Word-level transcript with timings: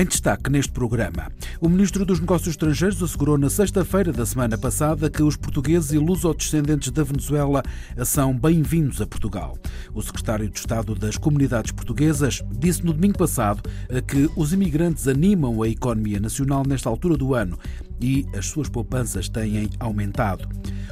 Em 0.00 0.06
destaque 0.06 0.48
neste 0.48 0.72
programa, 0.72 1.30
o 1.60 1.68
Ministro 1.68 2.06
dos 2.06 2.20
Negócios 2.20 2.54
Estrangeiros 2.54 3.02
assegurou 3.02 3.36
na 3.36 3.50
sexta-feira 3.50 4.10
da 4.10 4.24
semana 4.24 4.56
passada 4.56 5.10
que 5.10 5.22
os 5.22 5.36
portugueses 5.36 5.92
e 5.92 5.98
luso-descendentes 5.98 6.90
da 6.90 7.04
Venezuela 7.04 7.62
são 8.02 8.34
bem-vindos 8.34 9.02
a 9.02 9.06
Portugal. 9.06 9.58
O 9.92 10.00
Secretário 10.00 10.48
de 10.48 10.58
Estado 10.58 10.94
das 10.94 11.18
Comunidades 11.18 11.72
Portuguesas 11.72 12.42
disse 12.50 12.82
no 12.82 12.94
domingo 12.94 13.18
passado 13.18 13.62
que 14.08 14.30
os 14.36 14.54
imigrantes 14.54 15.06
animam 15.06 15.62
a 15.62 15.68
economia 15.68 16.18
nacional 16.18 16.62
nesta 16.66 16.88
altura 16.88 17.18
do 17.18 17.34
ano 17.34 17.58
e 18.00 18.24
as 18.34 18.46
suas 18.46 18.70
poupanças 18.70 19.28
têm 19.28 19.68
aumentado. 19.78 20.48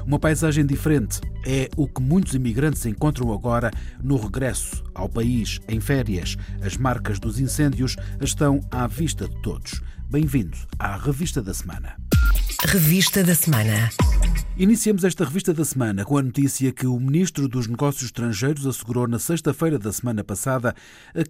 Uma 0.09 0.19
paisagem 0.19 0.65
diferente 0.65 1.21
é 1.47 1.69
o 1.77 1.87
que 1.87 2.01
muitos 2.01 2.33
imigrantes 2.33 2.87
encontram 2.87 3.31
agora 3.31 3.71
no 4.03 4.17
regresso 4.17 4.83
ao 4.95 5.07
país, 5.07 5.61
em 5.69 5.81
férias. 5.81 6.35
As 6.63 6.79
marcas 6.79 7.19
dos 7.19 7.39
incêndios 7.39 7.95
estão 8.19 8.67
à 8.71 8.87
vista 8.87 9.29
de 9.29 9.37
todos. 9.43 9.83
Bem-vindo 10.09 10.57
à 10.79 10.97
Revista 10.97 11.43
da 11.43 11.53
Semana. 11.53 11.95
Revista 12.65 13.23
da 13.23 13.35
Semana. 13.35 13.91
Iniciamos 14.57 15.05
esta 15.05 15.27
revista 15.27 15.53
da 15.53 15.65
semana 15.65 16.07
com 16.07 16.17
a 16.17 16.23
notícia 16.23 16.73
que 16.73 16.87
o 16.87 16.99
Ministro 16.99 17.47
dos 17.47 17.67
Negócios 17.67 18.05
Estrangeiros 18.05 18.67
assegurou 18.67 19.07
na 19.07 19.19
sexta-feira 19.19 19.79
da 19.79 19.93
semana 19.93 20.25
passada 20.25 20.75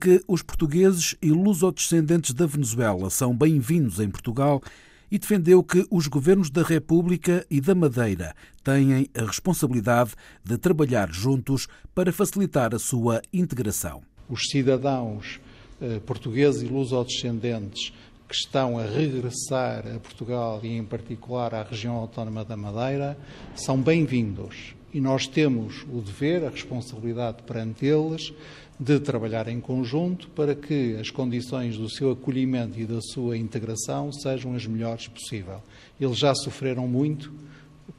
que 0.00 0.22
os 0.28 0.40
portugueses 0.40 1.16
e 1.20 1.30
luso-descendentes 1.32 2.32
da 2.32 2.46
Venezuela 2.46 3.10
são 3.10 3.36
bem-vindos 3.36 3.98
em 3.98 4.08
Portugal 4.08 4.62
e 5.10 5.18
defendeu 5.18 5.62
que 5.62 5.86
os 5.90 6.06
governos 6.06 6.50
da 6.50 6.62
República 6.62 7.46
e 7.50 7.60
da 7.60 7.74
Madeira 7.74 8.34
têm 8.62 9.08
a 9.14 9.24
responsabilidade 9.24 10.12
de 10.44 10.56
trabalhar 10.58 11.10
juntos 11.10 11.66
para 11.94 12.12
facilitar 12.12 12.74
a 12.74 12.78
sua 12.78 13.22
integração. 13.32 14.02
Os 14.28 14.48
cidadãos 14.50 15.40
eh, 15.80 16.00
portugueses 16.00 16.62
e 16.62 16.66
luso-descendentes 16.66 17.92
que 18.28 18.34
estão 18.34 18.78
a 18.78 18.82
regressar 18.82 19.86
a 19.86 19.98
Portugal 19.98 20.60
e, 20.62 20.76
em 20.76 20.84
particular, 20.84 21.54
à 21.54 21.62
região 21.62 21.94
autónoma 21.94 22.44
da 22.44 22.56
Madeira, 22.56 23.16
são 23.54 23.80
bem-vindos. 23.80 24.77
E 24.92 25.00
nós 25.00 25.26
temos 25.26 25.84
o 25.92 26.00
dever, 26.00 26.44
a 26.44 26.50
responsabilidade 26.50 27.42
perante 27.42 27.84
eles 27.84 28.32
de 28.80 29.00
trabalhar 29.00 29.48
em 29.48 29.60
conjunto 29.60 30.28
para 30.30 30.54
que 30.54 30.96
as 31.00 31.10
condições 31.10 31.76
do 31.76 31.90
seu 31.90 32.12
acolhimento 32.12 32.78
e 32.78 32.86
da 32.86 33.00
sua 33.00 33.36
integração 33.36 34.12
sejam 34.12 34.54
as 34.54 34.66
melhores 34.66 35.08
possível. 35.08 35.60
Eles 36.00 36.16
já 36.16 36.34
sofreram 36.34 36.86
muito, 36.86 37.32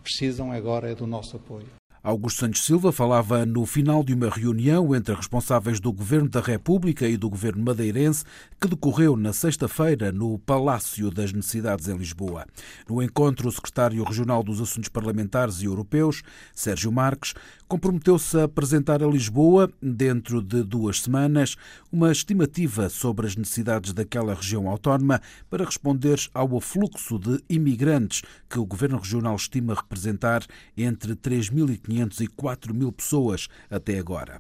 precisam 0.02 0.52
agora 0.52 0.90
é 0.90 0.96
do 0.96 1.06
nosso 1.06 1.36
apoio. 1.36 1.79
Augusto 2.02 2.40
Santos 2.40 2.64
Silva 2.64 2.94
falava 2.94 3.46
no 3.46 3.66
final 3.66 4.06
de 4.06 4.14
uma 4.14 4.30
reunião 4.30 4.96
entre 4.96 5.14
responsáveis 5.14 5.82
do 5.82 5.92
Governo 5.92 6.30
da 6.30 6.40
República 6.40 7.06
e 7.06 7.18
do 7.18 7.30
Governo 7.30 7.62
madeirense 7.62 8.24
que 8.58 8.70
decorreu 8.70 9.18
na 9.18 9.34
sexta-feira 9.34 10.10
no 10.10 10.40
Palácio 10.40 11.12
das 11.12 11.34
Necessidades 11.34 11.90
em 11.90 11.98
Lisboa. 11.98 12.46
No 12.88 13.04
encontro, 13.04 13.50
o 13.50 13.52
secretário 13.52 14.02
regional 14.02 14.42
dos 14.42 14.62
Assuntos 14.62 14.88
Parlamentares 14.88 15.62
e 15.62 15.66
Europeus, 15.66 16.24
Sérgio 16.56 16.90
Marques, 16.90 17.34
comprometeu-se 17.68 18.38
a 18.38 18.46
apresentar 18.46 19.04
a 19.04 19.08
Lisboa, 19.08 19.70
dentro 19.82 20.42
de 20.42 20.64
duas 20.64 21.02
semanas, 21.02 21.58
uma 21.92 22.14
estimativa 22.14 22.90
sobre 22.90 23.28
as 23.28 23.36
necessidades 23.36 23.92
daquela 23.92 24.34
região 24.34 24.70
autónoma 24.70 25.22
para 25.50 25.66
responder 25.66 26.18
ao 26.34 26.58
afluxo 26.58 27.20
de 27.20 27.44
imigrantes 27.50 28.22
que 28.50 28.58
o 28.58 28.66
Governo 28.66 28.98
Regional 28.98 29.36
estima 29.36 29.76
representar 29.76 30.46
entre 30.78 31.14
3.500 31.14 31.89
500 31.90 32.22
e 32.22 32.28
4 32.28 32.74
mil 32.74 32.92
pessoas 32.92 33.48
até 33.70 33.98
agora. 33.98 34.40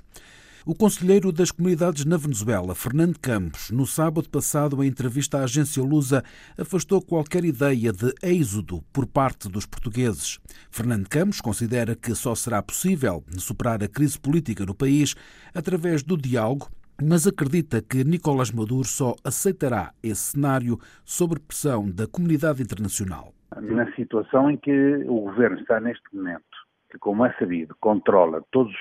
O 0.65 0.75
conselheiro 0.75 1.31
das 1.31 1.51
comunidades 1.51 2.05
na 2.05 2.15
Venezuela, 2.15 2.75
Fernando 2.75 3.17
Campos, 3.17 3.71
no 3.71 3.87
sábado 3.87 4.29
passado, 4.29 4.83
em 4.83 4.87
entrevista 4.87 5.39
à 5.39 5.43
agência 5.45 5.81
Lusa, 5.81 6.23
afastou 6.57 7.01
qualquer 7.01 7.43
ideia 7.43 7.91
de 7.91 8.13
êxodo 8.21 8.83
por 8.93 9.07
parte 9.07 9.49
dos 9.49 9.65
portugueses. 9.65 10.37
Fernando 10.69 11.07
Campos 11.09 11.41
considera 11.41 11.95
que 11.95 12.13
só 12.13 12.35
será 12.35 12.61
possível 12.61 13.23
superar 13.37 13.83
a 13.83 13.87
crise 13.87 14.19
política 14.19 14.65
no 14.65 14.75
país 14.75 15.15
através 15.55 16.03
do 16.03 16.15
diálogo 16.15 16.69
mas 17.01 17.25
acredita 17.25 17.81
que 17.81 18.03
Nicolás 18.03 18.51
Maduro 18.51 18.83
só 18.83 19.15
aceitará 19.23 19.93
esse 20.03 20.33
cenário 20.33 20.77
sob 21.05 21.39
pressão 21.39 21.89
da 21.89 22.05
comunidade 22.05 22.61
internacional. 22.61 23.33
Na 23.61 23.91
situação 23.93 24.51
em 24.51 24.57
que 24.57 24.95
o 25.07 25.21
governo 25.21 25.59
está 25.59 25.79
neste 25.79 26.03
momento, 26.13 26.43
que, 26.89 26.97
como 26.97 27.25
é 27.25 27.33
sabido, 27.33 27.75
controla 27.79 28.43
todos 28.51 28.73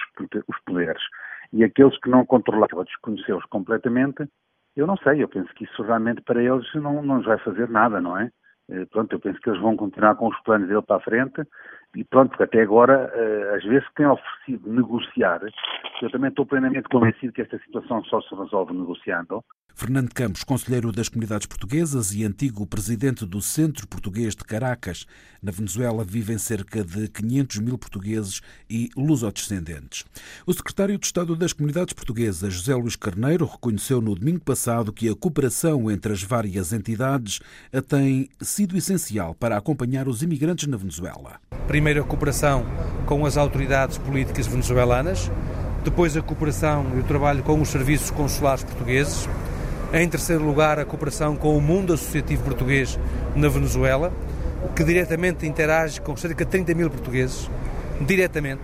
os 0.49 0.59
poderes 0.65 1.03
e 1.53 1.65
aqueles 1.65 1.99
que 2.01 2.11
não 2.11 2.27
controlavam 2.27 2.85
desconheceu-os 2.85 3.45
completamente, 3.47 4.29
eu 4.77 4.87
não 4.87 4.97
sei, 4.99 5.23
eu 5.23 5.29
penso 5.29 5.53
que 5.55 5.65
isso 5.65 5.83
realmente 5.83 6.23
para 6.23 6.43
eles 6.43 6.67
não, 6.75 7.03
não 7.03 7.23
vai 7.23 7.39
fazer 7.39 7.69
nada, 7.69 8.01
não 8.01 8.17
é? 8.17 8.31
Eh, 8.71 8.85
pronto, 8.87 9.13
eu 9.13 9.21
penso 9.21 9.41
que 9.41 9.49
eles 9.49 9.61
vão 9.61 9.77
continuar 9.77 10.15
com 10.17 10.29
os 10.29 10.41
planos 10.43 10.69
dele 10.69 10.83
para 10.83 10.97
a 10.97 11.01
frente 11.01 11.43
e 11.97 12.05
pronto, 12.05 12.31
porque 12.31 12.45
até 12.45 12.61
agora, 12.61 13.11
eh, 13.15 13.57
às 13.57 13.65
vezes, 13.65 13.89
têm 13.95 14.07
oferecido 14.07 14.71
negociar, 14.71 15.41
eu 16.03 16.11
também 16.11 16.29
estou 16.29 16.47
plenamente 16.47 16.89
convencido 16.89 17.33
que 17.33 17.43
esta 17.43 17.59
situação 17.59 18.05
só 18.05 18.21
se 18.21 18.35
resolve 18.35 18.75
negociando, 18.75 19.43
Fernando 19.79 20.13
Campos, 20.13 20.43
conselheiro 20.43 20.91
das 20.91 21.09
comunidades 21.09 21.47
portuguesas 21.47 22.13
e 22.13 22.25
antigo 22.25 22.67
presidente 22.67 23.25
do 23.25 23.41
Centro 23.41 23.87
Português 23.87 24.35
de 24.35 24.43
Caracas. 24.43 25.07
Na 25.41 25.53
Venezuela 25.53 26.03
vivem 26.03 26.37
cerca 26.37 26.83
de 26.83 27.07
500 27.07 27.59
mil 27.59 27.79
portugueses 27.79 28.41
e 28.69 28.91
lusodescendentes. 28.97 30.05
O 30.45 30.53
secretário 30.53 30.99
de 30.99 31.07
Estado 31.07 31.37
das 31.37 31.53
Comunidades 31.53 31.93
Portuguesas, 31.93 32.55
José 32.55 32.75
Luís 32.75 32.97
Carneiro, 32.97 33.47
reconheceu 33.47 34.01
no 34.01 34.17
domingo 34.17 34.41
passado 34.41 34.93
que 34.93 35.09
a 35.09 35.15
cooperação 35.15 35.89
entre 35.89 36.13
as 36.13 36.25
várias 36.25 36.73
entidades 36.73 37.39
tem 37.87 38.29
sido 38.41 38.77
essencial 38.77 39.33
para 39.33 39.57
acompanhar 39.57 40.09
os 40.09 40.25
imigrantes 40.25 40.67
na 40.67 40.77
Venezuela. 40.77 41.41
Primeiro, 41.69 42.03
a 42.03 42.05
cooperação 42.05 42.67
com 43.07 43.25
as 43.25 43.37
autoridades 43.37 43.97
políticas 43.97 44.49
venezuelanas, 44.49 45.31
depois, 45.85 46.17
a 46.17 46.21
cooperação 46.21 46.85
e 46.97 46.99
o 46.99 47.05
trabalho 47.05 47.45
com 47.45 47.63
os 47.63 47.69
serviços 47.69 48.11
consulares 48.11 48.65
portugueses 48.65 49.29
em 49.93 50.09
terceiro 50.09 50.45
lugar, 50.45 50.79
a 50.79 50.85
cooperação 50.85 51.35
com 51.35 51.57
o 51.57 51.61
mundo 51.61 51.95
associativo 51.95 52.43
português 52.43 52.99
na 53.35 53.49
Venezuela, 53.49 54.13
que 54.77 54.85
diretamente 54.85 55.47
interage 55.47 56.01
com 56.01 56.17
cerca 56.17 56.45
de 56.45 56.51
30 56.51 56.75
mil 56.75 56.91
portugueses, 56.91 57.49
diretamente, 58.01 58.61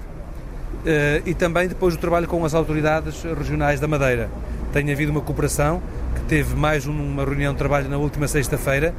eh, 0.84 1.22
e 1.24 1.32
também 1.34 1.66
depois 1.66 1.94
o 1.94 1.98
trabalho 1.98 2.28
com 2.28 2.44
as 2.44 2.52
autoridades 2.54 3.22
regionais 3.22 3.80
da 3.80 3.88
Madeira. 3.88 4.28
Tem 4.72 4.92
havido 4.92 5.12
uma 5.12 5.22
cooperação 5.22 5.82
que 6.14 6.22
teve 6.22 6.54
mais 6.54 6.86
uma 6.86 7.24
reunião 7.24 7.52
de 7.52 7.58
trabalho 7.58 7.88
na 7.88 7.96
última 7.96 8.28
sexta-feira, 8.28 8.94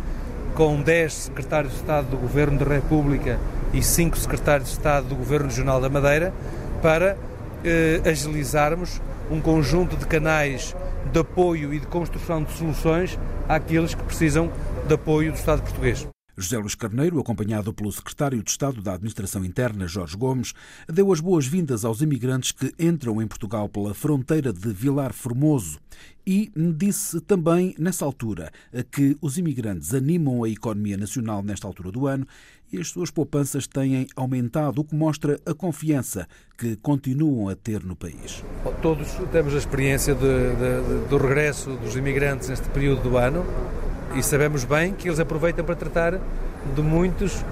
com 0.55 0.81
10 0.81 1.13
secretários 1.13 1.73
de 1.73 1.79
Estado 1.79 2.07
do 2.07 2.17
Governo 2.17 2.57
da 2.57 2.65
República 2.65 3.37
e 3.73 3.83
5 3.83 4.17
secretários 4.17 4.69
de 4.69 4.75
Estado 4.75 5.07
do 5.07 5.15
Governo 5.15 5.47
Regional 5.47 5.79
da 5.79 5.89
Madeira, 5.89 6.33
para 6.81 7.17
eh, 7.63 8.01
agilizarmos 8.03 8.99
um 9.29 9.39
conjunto 9.39 9.95
de 9.95 10.05
canais 10.05 10.75
de 11.11 11.19
apoio 11.19 11.73
e 11.73 11.79
de 11.79 11.87
construção 11.87 12.43
de 12.43 12.51
soluções 12.53 13.19
àqueles 13.47 13.93
que 13.93 14.03
precisam 14.03 14.51
de 14.87 14.93
apoio 14.93 15.31
do 15.31 15.37
Estado 15.37 15.61
português. 15.61 16.07
José 16.37 16.57
Luís 16.57 16.75
Carneiro, 16.75 17.19
acompanhado 17.19 17.73
pelo 17.73 17.91
secretário 17.91 18.43
de 18.43 18.49
Estado 18.49 18.81
da 18.81 18.93
Administração 18.93 19.45
Interna, 19.45 19.87
Jorge 19.87 20.17
Gomes, 20.17 20.53
deu 20.87 21.11
as 21.13 21.19
boas-vindas 21.19 21.85
aos 21.85 22.01
imigrantes 22.01 22.51
que 22.51 22.73
entram 22.77 23.21
em 23.21 23.27
Portugal 23.27 23.69
pela 23.69 23.93
fronteira 23.93 24.51
de 24.51 24.73
Vilar 24.73 25.13
Formoso 25.13 25.79
e 26.27 26.51
disse 26.75 27.21
também, 27.21 27.73
nessa 27.79 28.03
altura, 28.03 28.51
que 28.91 29.15
os 29.21 29.37
imigrantes 29.37 29.93
animam 29.93 30.43
a 30.43 30.49
economia 30.49 30.97
nacional 30.97 31.41
nesta 31.41 31.67
altura 31.67 31.91
do 31.91 32.07
ano 32.07 32.27
e 32.71 32.79
as 32.79 32.89
suas 32.89 33.11
poupanças 33.11 33.67
têm 33.67 34.07
aumentado, 34.15 34.81
o 34.81 34.83
que 34.83 34.95
mostra 34.95 35.39
a 35.45 35.53
confiança 35.53 36.27
que 36.57 36.75
continuam 36.77 37.47
a 37.47 37.55
ter 37.55 37.83
no 37.83 37.95
país. 37.95 38.43
Todos 38.81 39.07
temos 39.31 39.53
a 39.53 39.57
experiência 39.57 40.13
de, 40.13 40.21
de, 40.21 41.03
de, 41.03 41.09
do 41.09 41.17
regresso 41.17 41.77
dos 41.77 41.95
imigrantes 41.95 42.49
neste 42.49 42.67
período 42.69 43.03
do 43.03 43.17
ano 43.17 43.45
e 44.15 44.23
sabemos 44.23 44.63
bem 44.63 44.93
que 44.93 45.09
eles 45.09 45.19
aproveitam 45.19 45.65
para 45.65 45.75
tratar 45.75 46.19
de 46.73 46.81
muitos 46.81 47.43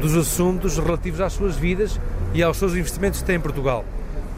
dos 0.00 0.16
assuntos 0.16 0.78
relativos 0.78 1.20
às 1.20 1.34
suas 1.34 1.56
vidas 1.56 2.00
e 2.34 2.42
aos 2.42 2.56
seus 2.56 2.74
investimentos 2.74 3.20
que 3.20 3.26
têm 3.26 3.36
em 3.36 3.40
Portugal. 3.40 3.84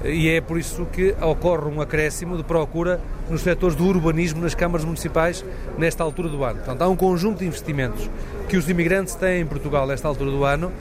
E 0.05 0.29
é 0.29 0.41
por 0.41 0.59
isso 0.59 0.87
que 0.93 1.15
ocorre 1.21 1.69
um 1.69 1.81
acréscimo 1.81 2.37
de 2.37 2.45
procura 2.45 3.01
nos 3.29 3.43
setores 3.43 3.75
do 3.75 3.85
urbanismo 3.85 4.41
nas 4.41 4.55
câmaras 4.55 4.85
municipais 4.85 5.45
nesta 5.77 6.05
altura 6.05 6.29
do 6.29 6.45
ano. 6.45 6.57
Portanto, 6.57 6.83
há 6.83 6.89
um 6.89 6.97
conjunto 6.97 7.39
de 7.39 7.47
investimentos 7.47 8.09
que 8.49 8.57
os 8.57 8.69
imigrantes 8.69 9.15
têm 9.15 9.41
em 9.41 9.47
Portugal 9.47 9.87
nesta 9.87 10.07
altura 10.07 10.31
do 10.31 10.45
ano 10.45 10.73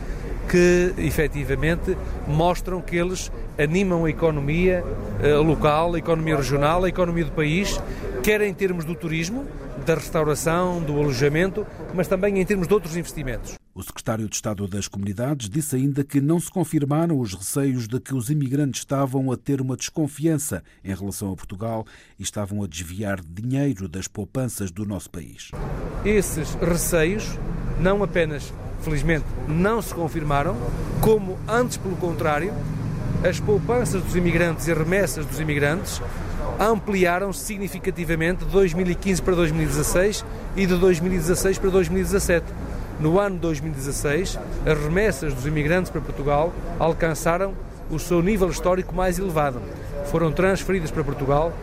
que 0.50 0.94
efetivamente 0.98 1.98
mostram 2.28 2.82
que 2.82 2.96
eles 2.96 3.32
animam 3.58 4.06
a 4.06 4.10
economia 4.10 4.84
eh, 5.22 5.36
local, 5.36 5.96
a 5.96 5.98
economia 5.98 6.36
regional, 6.36 6.84
a 6.84 6.90
economia 6.90 7.26
do 7.26 7.32
país, 7.32 7.80
quer 8.24 8.42
em 8.42 8.54
termos 8.54 8.86
do 8.86 8.96
turismo, 8.96 9.46
da 9.86 9.96
restauração, 9.96 10.82
do 10.82 10.94
alojamento, 11.00 11.66
mas 11.94 12.08
também 12.08 12.40
em 12.40 12.46
termos 12.46 12.68
de 12.68 12.74
outros 12.74 12.96
investimentos. 12.96 13.57
O 13.78 13.84
secretário 13.84 14.28
de 14.28 14.36
Estado 14.36 14.68
das 14.68 14.88
Comunidades 14.88 15.48
disse 15.48 15.76
ainda 15.76 16.04
que 16.04 16.20
não 16.20 16.40
se 16.40 16.50
confirmaram 16.50 17.20
os 17.20 17.36
receios 17.36 17.88
de 17.88 18.00
que 18.00 18.16
os 18.16 18.32
imigrantes 18.32 18.82
estavam 18.82 19.32
a 19.32 19.38
ter 19.38 19.62
uma 19.62 19.78
desconfiança 19.78 20.64
em 20.84 20.96
relação 20.96 21.32
a 21.32 21.36
Portugal 21.36 21.86
e 22.18 22.24
estavam 22.24 22.64
a 22.64 22.68
desviar 22.68 23.22
dinheiro 23.22 23.88
das 23.88 24.08
poupanças 24.08 24.72
do 24.72 24.84
nosso 24.84 25.12
país. 25.12 25.52
Esses 26.04 26.56
receios 26.56 27.38
não 27.80 28.02
apenas, 28.02 28.52
felizmente, 28.82 29.26
não 29.48 29.80
se 29.80 29.94
confirmaram, 29.94 30.58
como 31.00 31.38
antes, 31.48 31.78
pelo 31.78 31.98
contrário, 31.98 32.52
as 33.24 33.40
poupanças 33.40 34.02
dos 34.02 34.16
imigrantes 34.16 34.68
e 34.68 34.74
remessas 34.74 35.24
dos 35.24 35.40
imigrantes 35.40 36.02
ampliaram-se 36.60 37.46
significativamente 37.46 38.44
de 38.44 38.52
2015 38.52 39.22
para 39.22 39.36
2016 39.36 40.26
e 40.56 40.66
de 40.66 40.76
2016 40.76 41.60
para 41.60 41.70
2017. 41.70 42.44
No 43.00 43.20
ano 43.20 43.38
2016, 43.38 44.40
as 44.66 44.84
remessas 44.84 45.32
dos 45.32 45.46
imigrantes 45.46 45.92
para 45.92 46.02
Portugal 46.02 46.52
alcançaram 46.80 47.54
o 47.92 48.00
seu 48.00 48.24
nível 48.24 48.50
histórico 48.50 48.96
mais 48.96 49.20
elevado. 49.20 49.62
Foram 50.08 50.32
transferidas 50.32 50.90
para 50.90 51.04
Portugal 51.04 51.54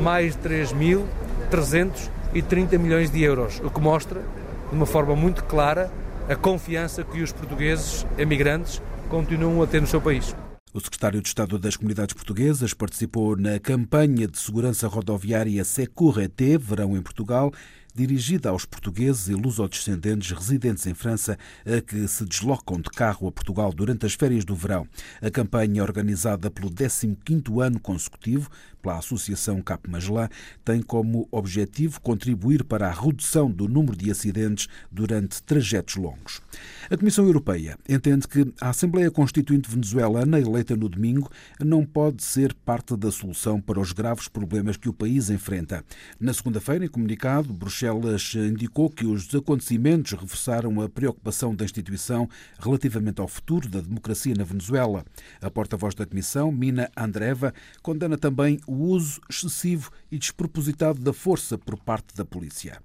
mais 0.00 0.36
de 0.36 0.48
3.330 0.48 2.78
milhões 2.78 3.10
de 3.10 3.20
euros, 3.22 3.60
o 3.64 3.70
que 3.70 3.80
mostra, 3.80 4.22
de 4.70 4.76
uma 4.76 4.86
forma 4.86 5.16
muito 5.16 5.42
clara, 5.44 5.90
a 6.28 6.36
confiança 6.36 7.02
que 7.02 7.20
os 7.20 7.32
portugueses 7.32 8.06
emigrantes 8.16 8.80
continuam 9.08 9.60
a 9.62 9.66
ter 9.66 9.80
no 9.80 9.88
seu 9.88 10.00
país. 10.00 10.32
O 10.72 10.80
secretário 10.80 11.20
de 11.20 11.28
Estado 11.28 11.58
das 11.58 11.76
Comunidades 11.76 12.14
Portuguesas 12.14 12.72
participou 12.74 13.36
na 13.36 13.60
campanha 13.60 14.26
de 14.26 14.38
segurança 14.38 14.88
rodoviária 14.88 15.64
Securete 15.64 16.58
Verão 16.58 16.96
em 16.96 17.02
Portugal 17.02 17.52
dirigida 17.94 18.50
aos 18.50 18.64
portugueses 18.64 19.28
e 19.28 19.34
lusodescendentes 19.34 20.32
residentes 20.32 20.86
em 20.86 20.94
França 20.94 21.38
que 21.86 22.08
se 22.08 22.24
deslocam 22.24 22.80
de 22.80 22.90
carro 22.90 23.28
a 23.28 23.32
Portugal 23.32 23.72
durante 23.72 24.04
as 24.04 24.14
férias 24.14 24.44
do 24.44 24.56
verão. 24.56 24.88
A 25.22 25.30
campanha, 25.30 25.82
organizada 25.82 26.50
pelo 26.50 26.70
15º 26.70 27.62
ano 27.62 27.78
consecutivo 27.78 28.50
pela 28.84 28.98
Associação 28.98 29.62
Cap 29.62 29.88
Magellan, 29.90 30.28
tem 30.62 30.82
como 30.82 31.26
objetivo 31.30 31.98
contribuir 32.02 32.62
para 32.62 32.86
a 32.86 32.92
redução 32.92 33.50
do 33.50 33.66
número 33.66 33.96
de 33.96 34.10
acidentes 34.10 34.68
durante 34.92 35.42
trajetos 35.42 35.96
longos. 35.96 36.42
A 36.90 36.96
Comissão 36.96 37.24
Europeia 37.24 37.78
entende 37.88 38.28
que 38.28 38.52
a 38.60 38.68
Assembleia 38.68 39.10
Constituinte 39.10 39.70
venezuelana, 39.70 40.38
eleita 40.38 40.76
no 40.76 40.88
domingo, 40.88 41.30
não 41.58 41.84
pode 41.84 42.22
ser 42.22 42.52
parte 42.52 42.94
da 42.94 43.10
solução 43.10 43.58
para 43.58 43.80
os 43.80 43.92
graves 43.92 44.28
problemas 44.28 44.76
que 44.76 44.88
o 44.88 44.92
país 44.92 45.30
enfrenta. 45.30 45.82
Na 46.20 46.34
segunda-feira, 46.34 46.84
em 46.84 46.88
comunicado, 46.88 47.54
Bruxelas 47.54 48.34
indicou 48.34 48.90
que 48.90 49.06
os 49.06 49.34
acontecimentos 49.34 50.12
reforçaram 50.12 50.82
a 50.82 50.88
preocupação 50.88 51.54
da 51.54 51.64
instituição 51.64 52.28
relativamente 52.58 53.20
ao 53.20 53.28
futuro 53.28 53.66
da 53.66 53.80
democracia 53.80 54.34
na 54.36 54.44
Venezuela. 54.44 55.04
A 55.40 55.50
porta-voz 55.50 55.94
da 55.94 56.04
Comissão, 56.04 56.52
Mina 56.52 56.90
Andreva, 56.94 57.54
condena 57.82 58.18
também 58.18 58.58
o 58.66 58.73
uso 58.80 59.20
excessivo 59.28 59.90
e 60.10 60.18
despropositado 60.18 61.00
da 61.00 61.12
força 61.12 61.56
por 61.58 61.76
parte 61.76 62.14
da 62.14 62.24
polícia. 62.24 62.82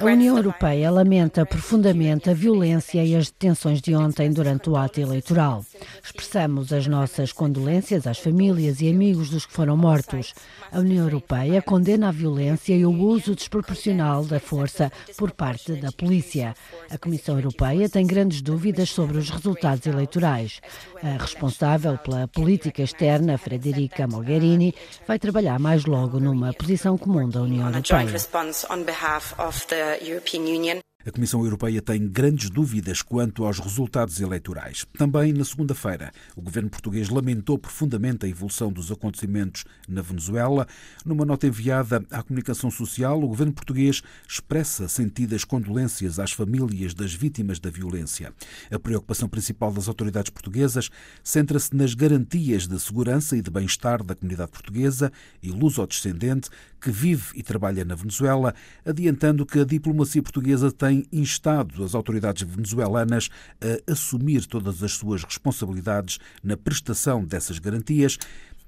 A 0.00 0.04
União 0.04 0.36
Europeia 0.36 0.90
lamenta 0.90 1.46
profundamente 1.46 2.28
a 2.28 2.34
violência 2.34 3.04
e 3.04 3.14
as 3.14 3.30
detenções 3.30 3.80
de 3.80 3.94
ontem 3.94 4.32
durante 4.32 4.68
o 4.68 4.76
ato 4.76 5.00
eleitoral. 5.00 5.64
Expressamos 6.02 6.72
as 6.72 6.88
nossas 6.88 7.32
condolências 7.32 8.04
às 8.04 8.18
famílias 8.18 8.80
e 8.80 8.90
amigos 8.90 9.30
dos 9.30 9.46
que 9.46 9.52
foram 9.52 9.76
mortos. 9.76 10.34
A 10.72 10.80
União 10.80 11.04
Europeia 11.04 11.62
condena 11.62 12.08
a 12.08 12.12
violência 12.12 12.74
e 12.74 12.84
o 12.84 12.90
uso 12.90 13.36
desproporcional 13.36 14.24
da 14.24 14.40
força 14.40 14.90
por 15.16 15.30
parte 15.30 15.74
da 15.76 15.92
polícia. 15.92 16.52
A 16.90 16.98
Comissão 16.98 17.36
Europeia 17.36 17.88
tem 17.88 18.04
grandes 18.04 18.42
dúvidas 18.42 18.90
sobre 18.90 19.18
os 19.18 19.30
resultados 19.30 19.86
eleitorais. 19.86 20.60
A 21.00 21.22
responsável 21.22 21.96
pela 21.98 22.26
política 22.26 22.82
externa, 22.82 23.38
Frederica 23.38 24.08
Mogherini, 24.08 24.74
vai 25.06 25.16
trabalhar 25.16 25.60
mais 25.60 25.84
logo 25.84 26.18
numa 26.18 26.52
posição 26.52 26.98
comum 26.98 27.28
da 27.28 27.42
União 27.42 27.68
Europeia 27.68 28.47
on 28.70 28.84
behalf 28.84 29.38
of 29.38 29.66
the 29.68 29.98
European 30.02 30.42
Union. 30.42 30.80
A 31.06 31.10
Comissão 31.10 31.42
Europeia 31.42 31.80
tem 31.80 32.06
grandes 32.06 32.50
dúvidas 32.50 33.00
quanto 33.00 33.46
aos 33.46 33.58
resultados 33.58 34.20
eleitorais. 34.20 34.84
Também 34.98 35.32
na 35.32 35.42
segunda-feira, 35.42 36.12
o 36.36 36.42
governo 36.42 36.68
português 36.68 37.08
lamentou 37.08 37.56
profundamente 37.56 38.26
a 38.26 38.28
evolução 38.28 38.70
dos 38.70 38.92
acontecimentos 38.92 39.64
na 39.88 40.02
Venezuela. 40.02 40.66
Numa 41.06 41.24
nota 41.24 41.46
enviada 41.46 42.04
à 42.10 42.22
comunicação 42.22 42.70
social, 42.70 43.22
o 43.22 43.28
governo 43.28 43.54
português 43.54 44.02
expressa 44.28 44.86
sentidas 44.86 45.44
condolências 45.44 46.18
às 46.18 46.32
famílias 46.32 46.92
das 46.92 47.14
vítimas 47.14 47.58
da 47.58 47.70
violência. 47.70 48.34
A 48.70 48.78
preocupação 48.78 49.30
principal 49.30 49.72
das 49.72 49.88
autoridades 49.88 50.30
portuguesas 50.30 50.90
centra-se 51.24 51.74
nas 51.74 51.94
garantias 51.94 52.66
de 52.66 52.78
segurança 52.78 53.34
e 53.34 53.40
de 53.40 53.50
bem-estar 53.50 54.02
da 54.02 54.14
comunidade 54.14 54.50
portuguesa 54.50 55.10
e 55.42 55.50
luso-descendente 55.50 56.50
que 56.80 56.90
vive 56.90 57.26
e 57.34 57.42
trabalha 57.42 57.84
na 57.84 57.94
Venezuela, 57.94 58.54
adiantando 58.84 59.44
que 59.44 59.60
a 59.60 59.64
diplomacia 59.64 60.22
portuguesa 60.22 60.70
tem 60.70 61.06
instado 61.12 61.84
as 61.84 61.94
autoridades 61.94 62.42
venezuelanas 62.42 63.28
a 63.60 63.92
assumir 63.92 64.46
todas 64.46 64.82
as 64.82 64.92
suas 64.92 65.24
responsabilidades 65.24 66.18
na 66.42 66.56
prestação 66.56 67.24
dessas 67.24 67.58
garantias 67.58 68.18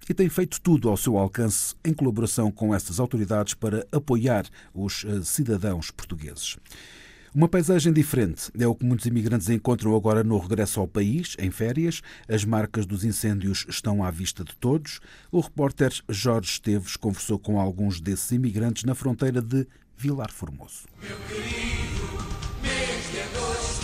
e 0.09 0.15
tem 0.15 0.29
feito 0.29 0.61
tudo 0.61 0.89
ao 0.89 0.97
seu 0.97 1.17
alcance 1.17 1.75
em 1.85 1.93
colaboração 1.95 2.51
com 2.51 2.75
essas 2.75 2.99
autoridades 2.99 3.55
para 3.55 3.87
apoiar 3.93 4.45
os 4.75 5.05
eh, 5.05 5.21
cidadãos 5.23 5.91
portugueses. 5.93 6.57
Uma 7.33 7.49
paisagem 7.49 7.93
diferente 7.93 8.51
é 8.59 8.67
o 8.67 8.75
que 8.75 8.85
muitos 8.85 9.07
imigrantes 9.07 9.49
encontram 9.49 9.95
agora 9.95 10.25
no 10.25 10.37
regresso 10.37 10.81
ao 10.81 10.89
país, 10.89 11.37
em 11.39 11.49
férias. 11.49 12.03
As 12.29 12.45
marcas 12.45 12.87
dos 12.87 13.05
incêndios 13.05 13.65
estão 13.69 14.03
à 14.03 14.11
vista 14.11 14.43
de 14.43 14.57
todos. 14.57 14.99
O 15.31 15.39
repórter 15.39 15.93
Jorge 16.09 16.51
Esteves 16.51 16.97
conversou 16.97 17.39
com 17.39 17.61
alguns 17.61 18.01
desses 18.01 18.33
imigrantes 18.33 18.83
na 18.83 18.97
fronteira 18.97 19.41
de 19.41 19.65
Vilar 19.97 20.33
Formoso. 20.33 20.89
Meu 21.01 21.17
querido, 21.29 22.19
mês 22.63 23.13
de 23.13 23.21
agosto, 23.21 23.81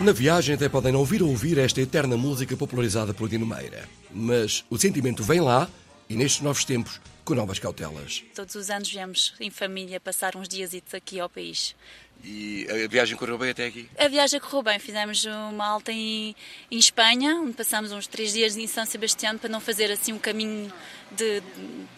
Na 0.00 0.12
viagem 0.12 0.54
até 0.54 0.66
podem 0.66 0.92
não 0.92 1.00
ouvir 1.00 1.22
ouvir 1.22 1.58
esta 1.58 1.78
eterna 1.78 2.16
música 2.16 2.56
popularizada 2.56 3.12
por 3.12 3.28
Dino 3.28 3.44
Meira. 3.44 3.86
Mas 4.10 4.64
o 4.70 4.78
sentimento 4.78 5.22
vem 5.22 5.42
lá 5.42 5.68
e 6.10 6.16
nestes 6.16 6.42
novos 6.42 6.64
tempos 6.64 7.00
com 7.24 7.34
novas 7.34 7.60
cautelas. 7.60 8.24
Todos 8.34 8.56
os 8.56 8.68
anos 8.68 8.90
viemos 8.90 9.32
em 9.38 9.48
família 9.48 10.00
passar 10.00 10.34
uns 10.34 10.48
dias 10.48 10.72
aqui 10.92 11.20
ao 11.20 11.30
país. 11.30 11.76
E 12.22 12.66
a 12.68 12.88
viagem 12.88 13.16
correu 13.16 13.38
bem 13.38 13.50
até 13.50 13.66
aqui? 13.66 13.88
A 13.96 14.08
viagem 14.08 14.40
correu 14.40 14.62
bem. 14.62 14.78
Fizemos 14.78 15.24
uma 15.24 15.64
alta 15.64 15.92
em, 15.92 16.34
em 16.70 16.78
Espanha, 16.78 17.36
onde 17.36 17.52
passámos 17.52 17.92
uns 17.92 18.06
três 18.06 18.32
dias 18.32 18.56
em 18.56 18.66
São 18.66 18.84
Sebastião 18.84 19.38
para 19.38 19.48
não 19.48 19.60
fazer 19.60 19.90
assim 19.90 20.12
um 20.12 20.18
caminho 20.18 20.70
de. 21.16 21.40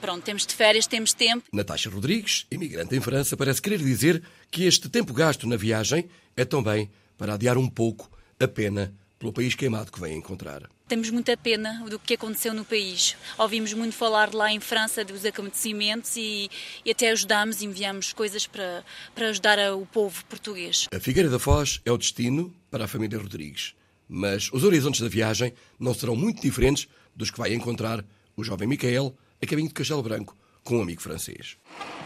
Pronto, 0.00 0.22
temos 0.22 0.46
de 0.46 0.54
férias, 0.54 0.86
temos 0.86 1.12
tempo. 1.12 1.44
Natasha 1.50 1.90
Rodrigues, 1.90 2.46
imigrante 2.50 2.94
em 2.94 3.00
França, 3.00 3.36
parece 3.36 3.60
querer 3.60 3.78
dizer 3.78 4.22
que 4.50 4.64
este 4.64 4.88
tempo 4.88 5.12
gasto 5.12 5.46
na 5.48 5.56
viagem 5.56 6.08
é 6.36 6.44
também 6.44 6.90
para 7.16 7.34
adiar 7.34 7.56
um 7.56 7.68
pouco 7.68 8.10
a 8.38 8.46
pena 8.46 8.94
pelo 9.18 9.32
país 9.32 9.54
queimado 9.54 9.90
que 9.90 10.00
vem 10.00 10.16
encontrar. 10.16 10.68
Temos 10.92 11.08
muita 11.08 11.34
pena 11.38 11.82
do 11.88 11.98
que 11.98 12.12
aconteceu 12.12 12.52
no 12.52 12.66
país. 12.66 13.16
Ouvimos 13.38 13.72
muito 13.72 13.96
falar 13.96 14.34
lá 14.34 14.52
em 14.52 14.60
França 14.60 15.02
dos 15.02 15.24
acontecimentos 15.24 16.18
e, 16.18 16.50
e 16.84 16.90
até 16.90 17.10
ajudamos, 17.12 17.62
enviamos 17.62 18.12
coisas 18.12 18.46
para, 18.46 18.84
para 19.14 19.30
ajudar 19.30 19.58
o 19.72 19.86
povo 19.86 20.22
português. 20.26 20.88
A 20.94 21.00
Figueira 21.00 21.30
da 21.30 21.38
Foz 21.38 21.80
é 21.86 21.90
o 21.90 21.96
destino 21.96 22.54
para 22.70 22.84
a 22.84 22.86
família 22.86 23.18
Rodrigues, 23.18 23.74
mas 24.06 24.50
os 24.52 24.64
horizontes 24.64 25.00
da 25.00 25.08
viagem 25.08 25.54
não 25.80 25.94
serão 25.94 26.14
muito 26.14 26.42
diferentes 26.42 26.86
dos 27.16 27.30
que 27.30 27.38
vai 27.38 27.54
encontrar 27.54 28.04
o 28.36 28.44
jovem 28.44 28.68
Micael 28.68 29.16
a 29.42 29.46
caminho 29.46 29.68
de 29.68 29.74
Castelo 29.74 30.02
Branco 30.02 30.36
com 30.62 30.76
um 30.76 30.82
amigo 30.82 31.00
francês. 31.00 31.56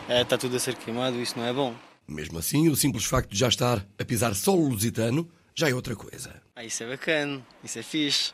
É, 0.09 0.23
está 0.23 0.39
tudo 0.39 0.55
a 0.55 0.61
ser 0.61 0.77
queimado, 0.77 1.21
isso 1.21 1.37
não 1.37 1.45
é 1.45 1.53
bom. 1.53 1.75
Mesmo 2.07 2.39
assim, 2.39 2.69
o 2.69 2.77
simples 2.77 3.05
facto 3.05 3.31
de 3.31 3.37
já 3.37 3.49
estar 3.49 3.85
a 3.99 4.05
pisar 4.05 4.33
solo 4.37 4.69
lusitano 4.69 5.29
já 5.57 5.69
é 5.69 5.75
outra 5.75 5.97
coisa. 5.97 6.41
Ah, 6.55 6.65
isso 6.65 6.85
é 6.85 6.89
bacana, 6.89 7.45
isso 7.65 7.81
é 7.81 7.83
fixe. 7.83 8.33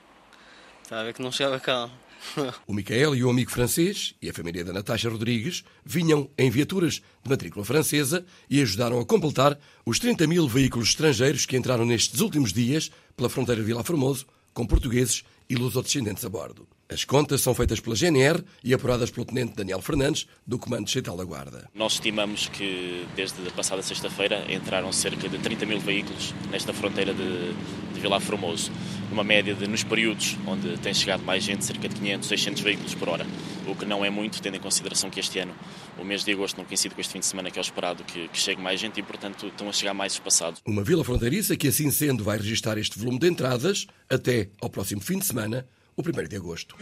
Está 0.93 1.01
a 1.01 1.05
ver 1.05 1.15
que 1.15 1.23
não 1.23 1.33
chegava 1.33 1.59
cá. 1.59 1.89
o 2.69 2.75
Micael 2.75 3.17
e 3.17 3.25
o 3.25 3.31
amigo 3.31 3.51
francês 3.51 4.15
e 4.21 4.29
a 4.29 4.35
família 4.35 4.63
da 4.63 4.75
Natasha 4.75 5.09
Rodrigues 5.09 5.65
vinham 5.83 6.29
em 6.37 6.51
viaturas 6.51 7.01
de 7.25 7.31
matrícula 7.31 7.65
francesa 7.65 8.27
e 8.51 8.61
ajudaram 8.61 9.01
a 9.01 9.07
completar 9.07 9.59
os 9.87 9.99
30 9.99 10.27
mil 10.27 10.47
veículos 10.47 10.91
estrangeiros 10.91 11.47
que 11.47 11.57
entraram 11.57 11.87
nestes 11.87 12.21
últimos 12.21 12.53
dias 12.53 12.91
pela 13.17 13.31
fronteira 13.31 13.63
de 13.63 13.67
Vila 13.67 13.83
Formoso 13.83 14.27
com 14.53 14.67
portugueses 14.67 15.25
e 15.49 15.57
lusodescendentes 15.57 16.27
a 16.27 16.29
bordo. 16.29 16.69
As 16.91 17.07
contas 17.07 17.41
são 17.41 17.55
feitas 17.55 17.81
pela 17.81 17.97
GNR 17.97 18.45
e 18.63 18.75
apuradas 18.75 19.11
pelo 19.11 19.25
Tenente 19.25 19.55
Daniel 19.57 19.81
Fernandes, 19.81 20.27
do 20.47 20.59
Comando 20.59 20.85
Distrital 20.85 21.17
da 21.17 21.25
Guarda. 21.25 21.71
Nós 21.75 21.95
estimamos 21.95 22.49
que 22.49 23.07
desde 23.17 23.49
a 23.49 23.51
passada 23.51 23.83
sexta-feira 23.83 24.45
entraram 24.53 24.93
cerca 24.93 25.27
de 25.27 25.39
30 25.39 25.65
mil 25.65 25.81
veículos 25.81 26.35
nesta 26.51 26.75
fronteira 26.75 27.15
de, 27.15 27.55
de 28.03 28.09
Vilar 28.09 28.21
Formoso, 28.21 28.73
uma 29.13 29.23
média 29.23 29.55
de, 29.55 29.69
nos 29.69 29.85
períodos 29.85 30.37
onde 30.45 30.77
tem 30.79 30.93
chegado 30.93 31.23
mais 31.23 31.45
gente, 31.45 31.65
cerca 31.65 31.89
de 31.89 31.95
500, 31.95 32.29
600 32.29 32.63
veículos 32.63 32.95
por 32.95 33.09
hora, 33.09 33.25
o 33.69 33.77
que 33.77 33.85
não 33.85 34.05
é 34.05 34.11
muito, 34.11 34.43
tendo 34.43 34.57
em 34.57 34.61
consideração 34.61 35.09
que 35.09 35.21
este 35.21 35.39
ano, 35.39 35.55
o 35.97 36.05
mês 36.05 36.25
de 36.25 36.33
agosto, 36.33 36.59
não 36.59 36.65
coincide 36.65 36.95
com 36.95 37.01
este 37.01 37.13
fim 37.13 37.21
de 37.21 37.27
semana 37.27 37.49
que 37.49 37.59
é 37.59 37.61
o 37.61 37.63
esperado 37.63 38.03
que, 38.03 38.27
que 38.29 38.39
chegue 38.39 38.61
mais 38.61 38.81
gente 38.81 38.99
e, 38.99 39.03
portanto, 39.05 39.47
estão 39.47 39.69
a 39.69 39.73
chegar 39.73 39.95
mais 39.95 40.15
espaçados. 40.15 40.61
Uma 40.67 40.83
vila 40.83 41.05
fronteiriça 41.05 41.57
que, 41.57 41.69
assim 41.69 41.91
sendo, 41.93 42.25
vai 42.25 42.37
registrar 42.39 42.77
este 42.77 42.99
volume 42.99 43.21
de 43.21 43.29
entradas 43.29 43.87
até 44.11 44.49
ao 44.61 44.69
próximo 44.69 45.01
fim 45.01 45.19
de 45.19 45.27
semana, 45.27 45.65
o 45.97 46.03
1 46.03 46.29
de 46.29 46.37
agosto. 46.37 46.75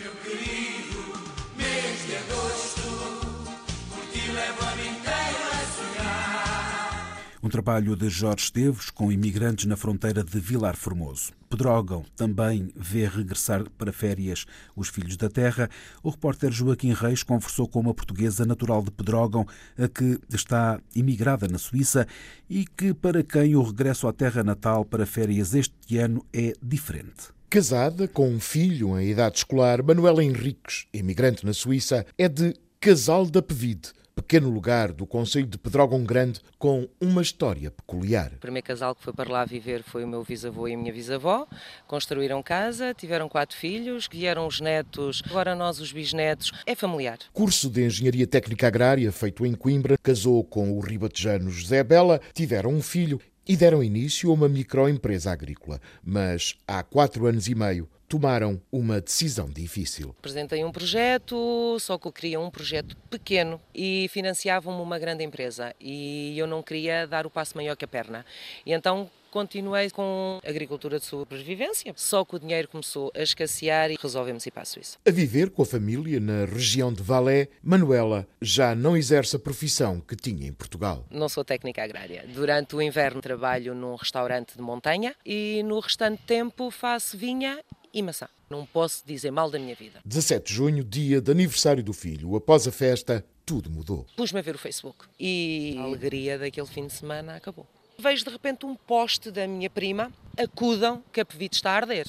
Um 7.50 7.59
trabalho 7.61 7.97
de 7.97 8.09
Jorge 8.09 8.45
Esteves 8.45 8.90
com 8.90 9.11
imigrantes 9.11 9.66
na 9.66 9.76
fronteira 9.76 10.23
de 10.23 10.38
Vilar 10.38 10.76
Formoso. 10.76 11.33
Pedrógão 11.49 12.04
também 12.14 12.71
vê 12.76 13.09
regressar 13.09 13.69
para 13.76 13.92
férias 13.92 14.47
os 14.76 14.88
filhos 14.88 15.16
da 15.16 15.28
terra. 15.28 15.69
O 16.00 16.11
repórter 16.11 16.52
Joaquim 16.52 16.92
Reis 16.92 17.25
conversou 17.25 17.66
com 17.66 17.80
uma 17.80 17.92
portuguesa 17.92 18.47
natural 18.47 18.85
de 18.85 18.92
Pedrógão, 18.92 19.45
a 19.76 19.88
que 19.88 20.21
está 20.33 20.80
imigrada 20.95 21.49
na 21.49 21.59
Suíça 21.59 22.07
e 22.49 22.64
que 22.64 22.95
para 22.95 23.25
quem 23.25 23.57
o 23.57 23.62
regresso 23.64 24.07
à 24.07 24.12
terra 24.12 24.45
natal 24.45 24.85
para 24.85 25.04
férias 25.04 25.52
este 25.52 25.99
ano 25.99 26.25
é 26.33 26.52
diferente. 26.62 27.30
Casada 27.50 28.07
com 28.07 28.30
um 28.30 28.38
filho 28.38 28.97
em 28.97 29.11
idade 29.11 29.38
escolar, 29.38 29.83
Manuela 29.83 30.23
Henriques, 30.23 30.87
imigrante 30.95 31.45
na 31.45 31.52
Suíça, 31.52 32.07
é 32.16 32.28
de 32.28 32.54
Casal 32.78 33.26
da 33.26 33.42
Pevide, 33.42 33.90
pequeno 34.14 34.50
lugar 34.50 34.93
do 34.93 35.07
Conselho 35.07 35.47
de 35.47 35.59
Pedrógão 35.59 36.05
Grande 36.05 36.40
com 36.59 36.88
uma 37.00 37.23
história 37.23 37.71
peculiar. 37.71 38.33
O 38.35 38.38
primeiro 38.38 38.67
casal 38.67 38.95
que 38.95 39.02
foi 39.02 39.12
para 39.12 39.31
lá 39.31 39.45
viver 39.45 39.83
foi 39.83 40.05
o 40.05 40.09
meu 40.09 40.25
bisavô 40.25 40.69
e 40.69 40.75
a 40.75 40.76
minha 40.76 40.93
bisavó. 40.93 41.47
Construíram 41.87 42.43
casa, 42.43 42.95
tiveram 42.95 43.29
quatro 43.29 43.57
filhos, 43.57 44.09
vieram 44.11 44.47
os 44.47 44.61
netos, 44.61 45.23
agora 45.26 45.55
nós 45.55 45.81
os 45.81 45.93
bisnetos. 45.93 46.52
É 46.67 46.75
familiar. 46.75 47.19
Curso 47.33 47.71
de 47.71 47.85
Engenharia 47.85 48.26
Técnica 48.26 48.67
Agrária 48.67 49.11
feito 49.12 49.45
em 49.47 49.55
Coimbra, 49.55 49.97
casou 50.02 50.43
com 50.45 50.76
o 50.76 50.81
ribatejano 50.81 51.50
José 51.50 51.83
Bela, 51.83 52.21
tiveram 52.33 52.71
um 52.71 52.83
filho 52.83 53.21
e 53.47 53.57
deram 53.57 53.83
início 53.83 54.31
a 54.31 54.35
uma 54.35 54.49
microempresa 54.49 55.33
agrícola. 55.33 55.81
Mas 56.02 56.55
há 56.67 56.83
quatro 56.83 57.26
anos 57.26 57.49
e 57.49 57.55
meio 57.55 57.88
tomaram 58.11 58.61
uma 58.73 59.00
decisão 59.00 59.49
difícil. 59.49 60.17
Apresentei 60.19 60.64
um 60.64 60.73
projeto, 60.73 61.76
só 61.79 61.97
que 61.97 62.09
eu 62.09 62.12
queria 62.12 62.40
um 62.40 62.50
projeto 62.50 62.97
pequeno 63.09 63.61
e 63.73 64.09
financiavam-me 64.11 64.83
uma 64.83 64.99
grande 64.99 65.23
empresa 65.23 65.73
e 65.81 66.37
eu 66.37 66.49
não 66.49 66.61
queria 66.61 67.07
dar 67.07 67.25
o 67.25 67.31
passo 67.31 67.57
maior 67.57 67.76
que 67.76 67.85
a 67.85 67.88
perna. 67.88 68.26
E 68.67 68.73
então 68.73 69.09
continuei 69.31 69.88
com 69.90 70.40
agricultura 70.45 70.99
de 70.99 71.05
sobrevivência, 71.05 71.93
só 71.95 72.25
que 72.25 72.35
o 72.35 72.38
dinheiro 72.40 72.67
começou 72.67 73.12
a 73.14 73.23
escassear 73.23 73.88
e 73.93 73.97
resolvemos 74.00 74.45
ir 74.45 74.50
para 74.50 74.62
a 74.62 74.64
Suíça. 74.64 74.99
A 75.07 75.11
viver 75.12 75.50
com 75.50 75.62
a 75.62 75.67
família 75.67 76.19
na 76.19 76.47
região 76.47 76.93
de 76.93 77.00
Valais, 77.00 77.47
Manuela 77.62 78.26
já 78.43 78.75
não 78.75 78.97
exerce 78.97 79.37
a 79.37 79.38
profissão 79.38 80.00
que 80.00 80.17
tinha 80.17 80.49
em 80.49 80.52
Portugal. 80.52 81.07
Não 81.09 81.29
sou 81.29 81.45
técnica 81.45 81.85
agrária. 81.85 82.25
Durante 82.26 82.75
o 82.75 82.83
inverno 82.83 83.21
trabalho 83.21 83.73
num 83.73 83.95
restaurante 83.95 84.57
de 84.57 84.62
montanha 84.62 85.14
e 85.25 85.62
no 85.64 85.79
restante 85.79 86.21
tempo 86.26 86.69
faço 86.73 87.17
vinha 87.17 87.61
e 87.92 88.02
maçã. 88.02 88.28
Não 88.49 88.66
posso 88.66 89.02
dizer 89.06 89.30
mal 89.30 89.50
da 89.50 89.59
minha 89.59 89.75
vida. 89.75 90.00
17 90.04 90.47
de 90.47 90.54
junho, 90.54 90.85
dia 90.85 91.20
de 91.20 91.30
aniversário 91.30 91.82
do 91.82 91.92
filho. 91.92 92.35
Após 92.37 92.66
a 92.66 92.73
festa, 92.73 93.25
tudo 93.47 93.70
mudou. 93.70 94.06
Pus-me 94.16 94.38
a 94.38 94.42
ver 94.42 94.54
o 94.54 94.59
Facebook 94.59 95.06
e 95.18 95.76
a 95.78 95.82
alegria 95.82 96.38
daquele 96.38 96.66
fim 96.66 96.87
de 96.87 96.92
semana 96.92 97.37
acabou. 97.37 97.66
Vejo 97.99 98.25
de 98.25 98.30
repente 98.30 98.64
um 98.64 98.75
poste 98.75 99.30
da 99.30 99.47
minha 99.47 99.68
prima, 99.68 100.11
acudam 100.38 101.02
que 101.12 101.20
a 101.20 101.25
Pevite 101.25 101.56
está 101.56 101.73
a 101.73 101.76
arder. 101.76 102.06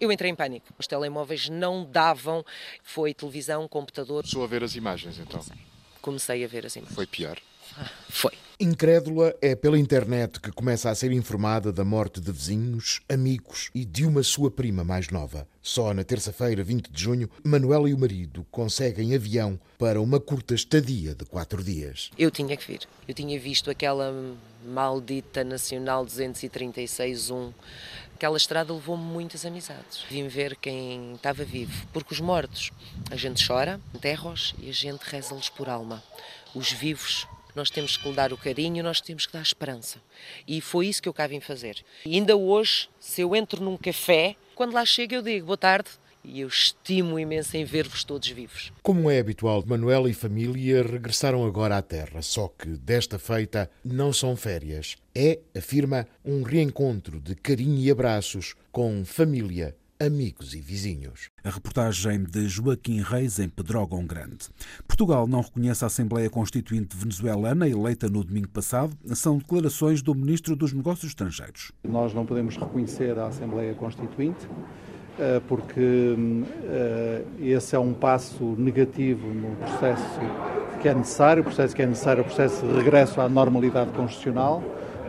Eu 0.00 0.10
entrei 0.10 0.30
em 0.30 0.34
pânico. 0.34 0.66
Os 0.78 0.86
telemóveis 0.86 1.48
não 1.48 1.84
davam, 1.84 2.44
foi 2.82 3.14
televisão, 3.14 3.68
computador. 3.68 4.22
Começou 4.22 4.44
a 4.44 4.46
ver 4.46 4.64
as 4.64 4.74
imagens 4.74 5.18
então? 5.18 5.40
Comecei, 5.40 5.58
Comecei 6.00 6.44
a 6.44 6.48
ver 6.48 6.66
as 6.66 6.76
imagens. 6.76 6.94
Foi 6.94 7.06
pior? 7.06 7.38
Foi. 8.08 8.32
Incrédula 8.60 9.34
é 9.42 9.56
pela 9.56 9.76
internet 9.76 10.38
que 10.38 10.52
começa 10.52 10.88
a 10.88 10.94
ser 10.94 11.10
informada 11.10 11.72
da 11.72 11.84
morte 11.84 12.20
de 12.20 12.30
vizinhos, 12.30 13.00
amigos 13.08 13.68
e 13.74 13.84
de 13.84 14.06
uma 14.06 14.22
sua 14.22 14.48
prima 14.48 14.84
mais 14.84 15.08
nova. 15.08 15.48
Só 15.60 15.92
na 15.92 16.04
terça-feira, 16.04 16.62
20 16.62 16.88
de 16.88 17.02
junho, 17.02 17.28
Manuela 17.42 17.90
e 17.90 17.94
o 17.94 17.98
marido 17.98 18.46
conseguem 18.52 19.12
avião 19.12 19.58
para 19.76 20.00
uma 20.00 20.20
curta 20.20 20.54
estadia 20.54 21.16
de 21.16 21.24
quatro 21.24 21.64
dias. 21.64 22.12
Eu 22.16 22.30
tinha 22.30 22.56
que 22.56 22.64
vir. 22.64 22.82
Eu 23.08 23.12
tinha 23.14 23.40
visto 23.40 23.70
aquela 23.70 24.14
maldita 24.64 25.42
Nacional 25.42 26.06
236-1. 26.06 27.52
Aquela 28.14 28.36
estrada 28.36 28.72
levou-me 28.72 29.02
muitas 29.02 29.44
amizades. 29.44 30.04
Vim 30.08 30.28
ver 30.28 30.54
quem 30.54 31.14
estava 31.14 31.42
vivo, 31.44 31.88
porque 31.92 32.14
os 32.14 32.20
mortos, 32.20 32.70
a 33.10 33.16
gente 33.16 33.44
chora, 33.44 33.80
enterra-os 33.92 34.54
e 34.60 34.68
a 34.68 34.72
gente 34.72 35.02
reza-lhes 35.02 35.48
por 35.48 35.68
alma. 35.68 36.00
Os 36.54 36.70
vivos 36.70 37.26
nós 37.54 37.70
temos 37.70 37.96
que 37.96 38.08
lhe 38.08 38.14
dar 38.14 38.32
o 38.32 38.36
carinho, 38.36 38.82
nós 38.82 39.00
temos 39.00 39.26
que 39.26 39.32
dar 39.32 39.42
esperança. 39.42 39.98
E 40.46 40.60
foi 40.60 40.88
isso 40.88 41.02
que 41.02 41.08
eu 41.08 41.14
cá 41.14 41.26
vim 41.26 41.40
fazer. 41.40 41.84
E 42.04 42.14
ainda 42.14 42.36
hoje, 42.36 42.88
se 42.98 43.20
eu 43.20 43.34
entro 43.34 43.62
num 43.62 43.76
café, 43.76 44.36
quando 44.54 44.74
lá 44.74 44.84
chego 44.84 45.14
eu 45.14 45.22
digo 45.22 45.46
boa 45.46 45.56
tarde, 45.56 45.90
e 46.24 46.40
eu 46.40 46.48
estimo 46.48 47.18
imenso 47.18 47.56
em 47.56 47.64
ver-vos 47.64 48.02
todos 48.02 48.28
vivos. 48.30 48.72
Como 48.82 49.10
é 49.10 49.18
habitual, 49.18 49.62
Manuela 49.66 50.08
e 50.08 50.14
família 50.14 50.82
regressaram 50.82 51.44
agora 51.44 51.76
à 51.76 51.82
Terra, 51.82 52.22
só 52.22 52.48
que 52.48 52.68
desta 52.68 53.18
feita 53.18 53.70
não 53.84 54.12
são 54.12 54.34
férias. 54.34 54.96
É, 55.14 55.38
afirma, 55.54 56.08
um 56.24 56.42
reencontro 56.42 57.20
de 57.20 57.34
carinho 57.34 57.78
e 57.78 57.90
abraços 57.90 58.54
com 58.72 59.04
família 59.04 59.76
amigos 60.00 60.54
e 60.54 60.60
vizinhos. 60.60 61.30
A 61.44 61.50
reportagem 61.50 62.24
de 62.24 62.48
Joaquim 62.48 63.00
Reis 63.00 63.38
em 63.38 63.48
Pedrógão 63.48 64.04
Grande. 64.04 64.48
Portugal 64.86 65.26
não 65.26 65.40
reconhece 65.40 65.84
a 65.84 65.86
Assembleia 65.86 66.28
Constituinte 66.28 66.96
venezuelana 66.96 67.68
eleita 67.68 68.08
no 68.08 68.24
domingo 68.24 68.48
passado. 68.48 68.96
São 69.14 69.38
declarações 69.38 70.02
do 70.02 70.14
Ministro 70.14 70.56
dos 70.56 70.72
Negócios 70.72 71.10
Estrangeiros. 71.10 71.72
Nós 71.84 72.12
não 72.12 72.26
podemos 72.26 72.56
reconhecer 72.56 73.18
a 73.18 73.28
Assembleia 73.28 73.74
Constituinte 73.74 74.48
eh, 75.18 75.40
porque 75.46 76.16
eh, 76.64 77.22
esse 77.40 77.76
é 77.76 77.78
um 77.78 77.94
passo 77.94 78.56
negativo 78.58 79.28
no 79.28 79.54
processo 79.56 80.20
que 80.82 80.88
é 80.88 80.94
necessário, 80.94 81.40
o 81.40 81.44
processo 81.44 81.74
que 81.74 81.82
é 81.82 81.86
necessário, 81.86 82.22
o 82.22 82.24
processo 82.24 82.66
de 82.66 82.72
regresso 82.74 83.20
à 83.20 83.28
normalidade 83.28 83.92
constitucional 83.92 84.62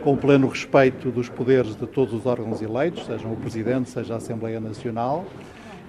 com 0.06 0.12
o 0.12 0.16
pleno 0.16 0.46
respeito 0.46 1.10
dos 1.10 1.28
poderes 1.28 1.74
de 1.74 1.84
todos 1.84 2.14
os 2.14 2.26
órgãos 2.26 2.62
eleitos, 2.62 3.06
sejam 3.06 3.32
o 3.32 3.36
Presidente, 3.36 3.90
seja 3.90 4.14
a 4.14 4.18
Assembleia 4.18 4.60
Nacional, 4.60 5.24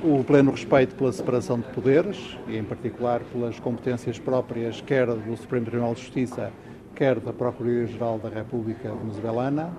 o 0.03 0.23
pleno 0.23 0.49
respeito 0.49 0.95
pela 0.95 1.11
separação 1.11 1.59
de 1.59 1.67
poderes 1.67 2.35
e, 2.47 2.57
em 2.57 2.63
particular, 2.63 3.21
pelas 3.31 3.59
competências 3.59 4.17
próprias, 4.17 4.81
quer 4.81 5.05
do 5.05 5.37
Supremo 5.37 5.67
Tribunal 5.67 5.93
de 5.93 6.01
Justiça, 6.01 6.51
quer 6.95 7.19
da 7.19 7.31
Procuradoria-Geral 7.31 8.17
da 8.17 8.29
República 8.29 8.91
Venezuelana. 8.91 9.69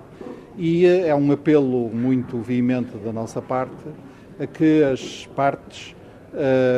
E 0.57 0.85
é 0.85 1.13
um 1.13 1.29
apelo 1.33 1.89
muito 1.89 2.37
veemente 2.37 2.95
da 2.95 3.11
nossa 3.11 3.41
parte 3.41 3.89
a 4.39 4.47
que 4.47 4.81
as 4.85 5.27
partes 5.35 5.93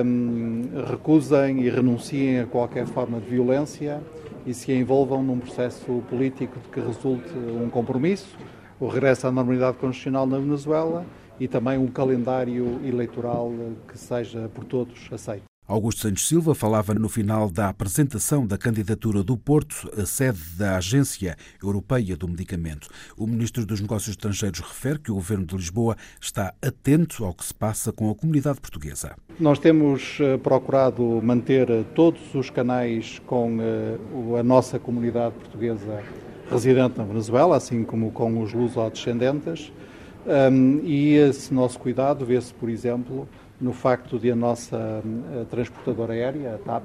hum, 0.04 0.64
recusem 0.90 1.60
e 1.62 1.70
renunciem 1.70 2.40
a 2.40 2.48
qualquer 2.48 2.88
forma 2.88 3.20
de 3.20 3.28
violência 3.28 4.02
e 4.46 4.54
se 4.54 4.72
envolvam 4.72 5.24
num 5.24 5.40
processo 5.40 6.04
político 6.10 6.60
de 6.60 6.70
que 6.70 6.80
resulte 6.80 7.30
um 7.34 7.70
compromisso, 7.70 8.38
o 8.80 8.88
regresso 8.88 9.28
à 9.28 9.32
normalidade 9.32 9.78
constitucional 9.78 10.26
na 10.26 10.38
Venezuela 10.38 11.06
e 11.40 11.48
também 11.48 11.78
um 11.78 11.88
calendário 11.88 12.80
eleitoral 12.84 13.52
que 13.88 13.98
seja 13.98 14.50
por 14.54 14.64
todos 14.64 15.10
aceito. 15.12 15.51
Augusto 15.72 16.02
Santos 16.02 16.28
Silva 16.28 16.54
falava 16.54 16.94
no 16.94 17.08
final 17.08 17.50
da 17.50 17.70
apresentação 17.70 18.46
da 18.46 18.58
candidatura 18.58 19.24
do 19.24 19.38
Porto 19.38 19.90
à 19.98 20.06
sede 20.06 20.42
da 20.58 20.76
Agência 20.76 21.38
Europeia 21.64 22.18
do 22.18 22.28
Medicamento. 22.28 22.90
O 23.16 23.26
ministro 23.26 23.66
dos 23.66 23.80
Negócios 23.80 24.10
Estrangeiros 24.10 24.60
refere 24.60 25.00
que 25.00 25.10
o 25.10 25.16
governo 25.16 25.46
de 25.46 25.56
Lisboa 25.56 25.96
está 26.20 26.54
atento 26.62 27.24
ao 27.24 27.34
que 27.34 27.46
se 27.46 27.54
passa 27.54 27.94
com 27.94 28.12
a 28.12 28.16
comunidade 28.16 28.60
portuguesa. 28.60 29.16
Nós 29.40 29.60
temos 29.60 30.18
eh, 30.20 30.36
procurado 30.40 31.22
manter 31.24 31.70
eh, 31.70 31.86
todos 31.96 32.36
os 32.36 32.50
canais 32.50 33.22
com 33.26 33.58
eh, 33.62 33.98
a 34.38 34.44
nossa 34.44 34.78
comunidade 34.78 35.36
portuguesa 35.36 36.04
residente 36.52 36.98
na 36.98 37.06
Venezuela, 37.06 37.56
assim 37.56 37.86
como 37.86 38.12
com 38.12 38.42
os 38.42 38.52
luso-descendentes. 38.52 39.72
E 40.84 41.16
esse 41.16 41.52
nosso 41.52 41.80
cuidado 41.80 42.24
vê-se, 42.24 42.54
por 42.54 42.70
exemplo, 42.70 43.28
no 43.62 43.72
facto 43.72 44.18
de 44.18 44.32
a 44.32 44.36
nossa 44.36 45.04
a 45.40 45.46
transportadora 45.46 46.14
aérea, 46.14 46.56
a 46.56 46.58
TAP, 46.58 46.84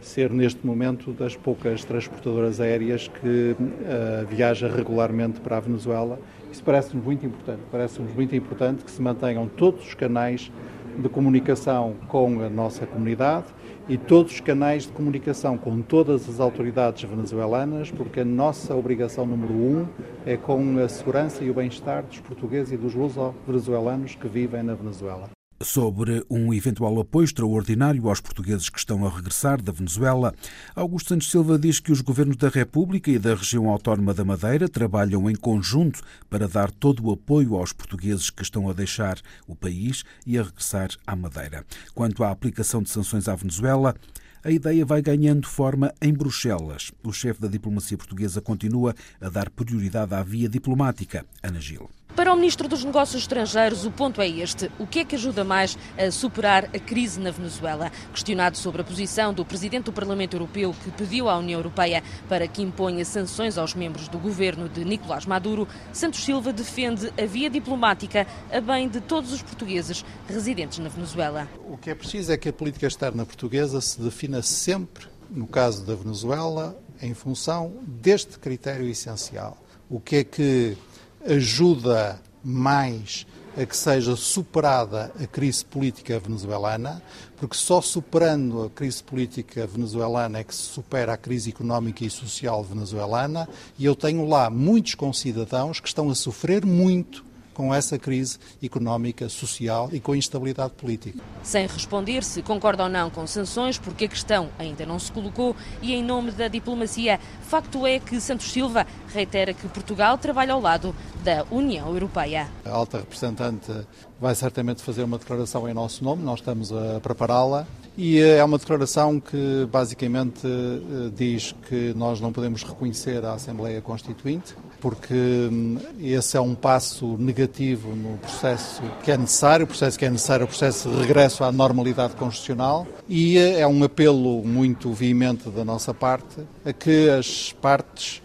ser 0.00 0.30
neste 0.30 0.66
momento 0.66 1.12
das 1.12 1.34
poucas 1.34 1.84
transportadoras 1.84 2.60
aéreas 2.60 3.08
que 3.08 3.56
uh, 3.58 4.26
viaja 4.28 4.68
regularmente 4.68 5.40
para 5.40 5.56
a 5.56 5.60
Venezuela. 5.60 6.18
Isso 6.50 6.62
parece-nos 6.62 7.04
muito 7.04 7.24
importante. 7.24 7.62
Parece-nos 7.70 8.12
muito 8.14 8.34
importante 8.34 8.84
que 8.84 8.90
se 8.90 9.00
mantenham 9.00 9.48
todos 9.48 9.86
os 9.86 9.94
canais 9.94 10.50
de 10.98 11.08
comunicação 11.08 11.94
com 12.08 12.40
a 12.40 12.48
nossa 12.48 12.86
comunidade 12.86 13.46
e 13.88 13.98
todos 13.98 14.32
os 14.32 14.40
canais 14.40 14.84
de 14.84 14.92
comunicação 14.92 15.58
com 15.58 15.82
todas 15.82 16.28
as 16.28 16.40
autoridades 16.40 17.08
venezuelanas, 17.08 17.90
porque 17.90 18.20
a 18.20 18.24
nossa 18.24 18.74
obrigação 18.74 19.26
número 19.26 19.52
um 19.52 19.86
é 20.24 20.36
com 20.36 20.78
a 20.78 20.88
segurança 20.88 21.44
e 21.44 21.50
o 21.50 21.54
bem-estar 21.54 22.02
dos 22.02 22.20
portugueses 22.20 22.72
e 22.72 22.76
dos 22.76 22.94
luso-venezuelanos 22.94 24.14
que 24.14 24.26
vivem 24.26 24.62
na 24.62 24.74
Venezuela. 24.74 25.35
Sobre 25.62 26.22
um 26.28 26.52
eventual 26.52 27.00
apoio 27.00 27.24
extraordinário 27.24 28.08
aos 28.08 28.20
portugueses 28.20 28.68
que 28.68 28.78
estão 28.78 29.06
a 29.06 29.10
regressar 29.10 29.60
da 29.62 29.72
Venezuela, 29.72 30.34
Augusto 30.74 31.08
Santos 31.08 31.30
Silva 31.30 31.58
diz 31.58 31.80
que 31.80 31.90
os 31.90 32.02
governos 32.02 32.36
da 32.36 32.50
República 32.50 33.10
e 33.10 33.18
da 33.18 33.34
região 33.34 33.70
autónoma 33.70 34.12
da 34.12 34.22
Madeira 34.22 34.68
trabalham 34.68 35.30
em 35.30 35.34
conjunto 35.34 36.02
para 36.28 36.46
dar 36.46 36.70
todo 36.70 37.06
o 37.06 37.10
apoio 37.10 37.56
aos 37.56 37.72
portugueses 37.72 38.28
que 38.28 38.42
estão 38.42 38.68
a 38.68 38.74
deixar 38.74 39.18
o 39.46 39.56
país 39.56 40.04
e 40.26 40.38
a 40.38 40.42
regressar 40.42 40.90
à 41.06 41.16
Madeira. 41.16 41.64
Quanto 41.94 42.22
à 42.22 42.30
aplicação 42.30 42.82
de 42.82 42.90
sanções 42.90 43.26
à 43.26 43.34
Venezuela, 43.34 43.96
a 44.44 44.50
ideia 44.50 44.84
vai 44.84 45.00
ganhando 45.00 45.48
forma 45.48 45.92
em 46.02 46.12
Bruxelas. 46.12 46.92
O 47.02 47.12
chefe 47.12 47.40
da 47.40 47.48
diplomacia 47.48 47.96
portuguesa 47.96 48.42
continua 48.42 48.94
a 49.20 49.30
dar 49.30 49.48
prioridade 49.48 50.14
à 50.14 50.22
via 50.22 50.50
diplomática. 50.50 51.24
Ana 51.42 51.60
Gil. 51.60 51.95
Para 52.16 52.32
o 52.32 52.36
Ministro 52.36 52.66
dos 52.66 52.82
Negócios 52.82 53.20
Estrangeiros, 53.20 53.84
o 53.84 53.90
ponto 53.90 54.22
é 54.22 54.28
este: 54.28 54.70
o 54.78 54.86
que 54.86 55.00
é 55.00 55.04
que 55.04 55.16
ajuda 55.16 55.44
mais 55.44 55.76
a 55.98 56.10
superar 56.10 56.64
a 56.64 56.78
crise 56.78 57.20
na 57.20 57.30
Venezuela? 57.30 57.92
Questionado 58.10 58.56
sobre 58.56 58.80
a 58.80 58.84
posição 58.84 59.34
do 59.34 59.44
Presidente 59.44 59.84
do 59.84 59.92
Parlamento 59.92 60.34
Europeu, 60.34 60.74
que 60.82 60.90
pediu 60.90 61.28
à 61.28 61.36
União 61.36 61.58
Europeia 61.58 62.02
para 62.26 62.48
que 62.48 62.62
imponha 62.62 63.04
sanções 63.04 63.58
aos 63.58 63.74
membros 63.74 64.08
do 64.08 64.18
governo 64.18 64.66
de 64.66 64.82
Nicolás 64.82 65.26
Maduro, 65.26 65.68
Santos 65.92 66.24
Silva 66.24 66.54
defende 66.54 67.12
a 67.22 67.26
via 67.26 67.50
diplomática 67.50 68.26
a 68.50 68.62
bem 68.62 68.88
de 68.88 69.02
todos 69.02 69.30
os 69.30 69.42
portugueses 69.42 70.02
residentes 70.26 70.78
na 70.78 70.88
Venezuela. 70.88 71.46
O 71.68 71.76
que 71.76 71.90
é 71.90 71.94
preciso 71.94 72.32
é 72.32 72.38
que 72.38 72.48
a 72.48 72.52
política 72.52 72.86
externa 72.86 73.26
portuguesa 73.26 73.78
se 73.82 74.00
defina 74.00 74.40
sempre, 74.40 75.06
no 75.30 75.46
caso 75.46 75.84
da 75.84 75.94
Venezuela, 75.94 76.80
em 77.02 77.12
função 77.12 77.74
deste 77.82 78.38
critério 78.38 78.88
essencial. 78.88 79.58
O 79.90 80.00
que 80.00 80.16
é 80.16 80.24
que 80.24 80.78
ajuda 81.26 82.20
mais 82.42 83.26
a 83.56 83.64
que 83.64 83.76
seja 83.76 84.14
superada 84.14 85.10
a 85.18 85.26
crise 85.26 85.64
política 85.64 86.18
venezuelana, 86.18 87.02
porque 87.38 87.56
só 87.56 87.80
superando 87.80 88.64
a 88.64 88.70
crise 88.70 89.02
política 89.02 89.66
venezuelana 89.66 90.38
é 90.38 90.44
que 90.44 90.54
se 90.54 90.62
supera 90.62 91.14
a 91.14 91.16
crise 91.16 91.50
económica 91.50 92.04
e 92.04 92.10
social 92.10 92.62
venezuelana, 92.62 93.48
e 93.78 93.84
eu 93.84 93.96
tenho 93.96 94.28
lá 94.28 94.50
muitos 94.50 94.94
concidadãos 94.94 95.80
que 95.80 95.88
estão 95.88 96.10
a 96.10 96.14
sofrer 96.14 96.66
muito 96.66 97.24
com 97.56 97.72
essa 97.72 97.98
crise 97.98 98.38
económica, 98.62 99.30
social 99.30 99.88
e 99.90 99.98
com 99.98 100.12
a 100.12 100.16
instabilidade 100.16 100.74
política. 100.74 101.18
Sem 101.42 101.66
responder 101.66 102.22
se 102.22 102.42
concorda 102.42 102.82
ou 102.82 102.88
não 102.90 103.08
com 103.08 103.26
sanções, 103.26 103.78
porque 103.78 104.04
a 104.04 104.08
questão 104.08 104.50
ainda 104.58 104.84
não 104.84 104.98
se 104.98 105.10
colocou 105.10 105.56
e 105.80 105.94
em 105.94 106.04
nome 106.04 106.32
da 106.32 106.48
diplomacia, 106.48 107.18
facto 107.40 107.86
é 107.86 107.98
que 107.98 108.20
Santos 108.20 108.52
Silva 108.52 108.86
reitera 109.08 109.54
que 109.54 109.66
Portugal 109.68 110.18
trabalha 110.18 110.52
ao 110.52 110.60
lado 110.60 110.94
da 111.24 111.46
União 111.50 111.88
Europeia. 111.88 112.46
A 112.62 112.70
alta 112.70 112.98
representante 112.98 113.72
vai 114.20 114.34
certamente 114.34 114.82
fazer 114.82 115.04
uma 115.04 115.16
declaração 115.16 115.66
em 115.66 115.72
nosso 115.72 116.04
nome, 116.04 116.22
nós 116.22 116.40
estamos 116.40 116.70
a 116.70 117.00
prepará-la 117.00 117.66
e 117.96 118.20
é 118.20 118.44
uma 118.44 118.58
declaração 118.58 119.18
que 119.18 119.66
basicamente 119.72 120.46
eh, 120.46 121.10
diz 121.16 121.54
que 121.66 121.94
nós 121.94 122.20
não 122.20 122.30
podemos 122.30 122.62
reconhecer 122.62 123.24
a 123.24 123.32
Assembleia 123.32 123.80
Constituinte, 123.80 124.54
porque 124.80 125.14
hum, 125.14 125.78
esse 126.00 126.36
é 126.36 126.40
um 126.40 126.54
passo 126.54 127.16
negativo 127.18 127.94
no 127.94 128.18
processo 128.18 128.82
que 129.02 129.10
é 129.10 129.16
necessário, 129.16 129.64
o 129.64 129.66
processo 129.66 129.98
que 129.98 130.04
é 130.04 130.10
necessário, 130.10 130.44
o 130.44 130.48
processo 130.48 130.88
de 130.88 130.96
regresso 130.96 131.44
à 131.44 131.52
normalidade 131.52 132.14
constitucional, 132.16 132.86
e 133.08 133.38
eh, 133.38 133.60
é 133.60 133.66
um 133.66 133.82
apelo 133.82 134.44
muito 134.44 134.92
veemente 134.92 135.48
da 135.50 135.64
nossa 135.64 135.92
parte 135.92 136.40
a 136.64 136.72
que 136.72 137.08
as 137.10 137.52
partes 137.52 138.22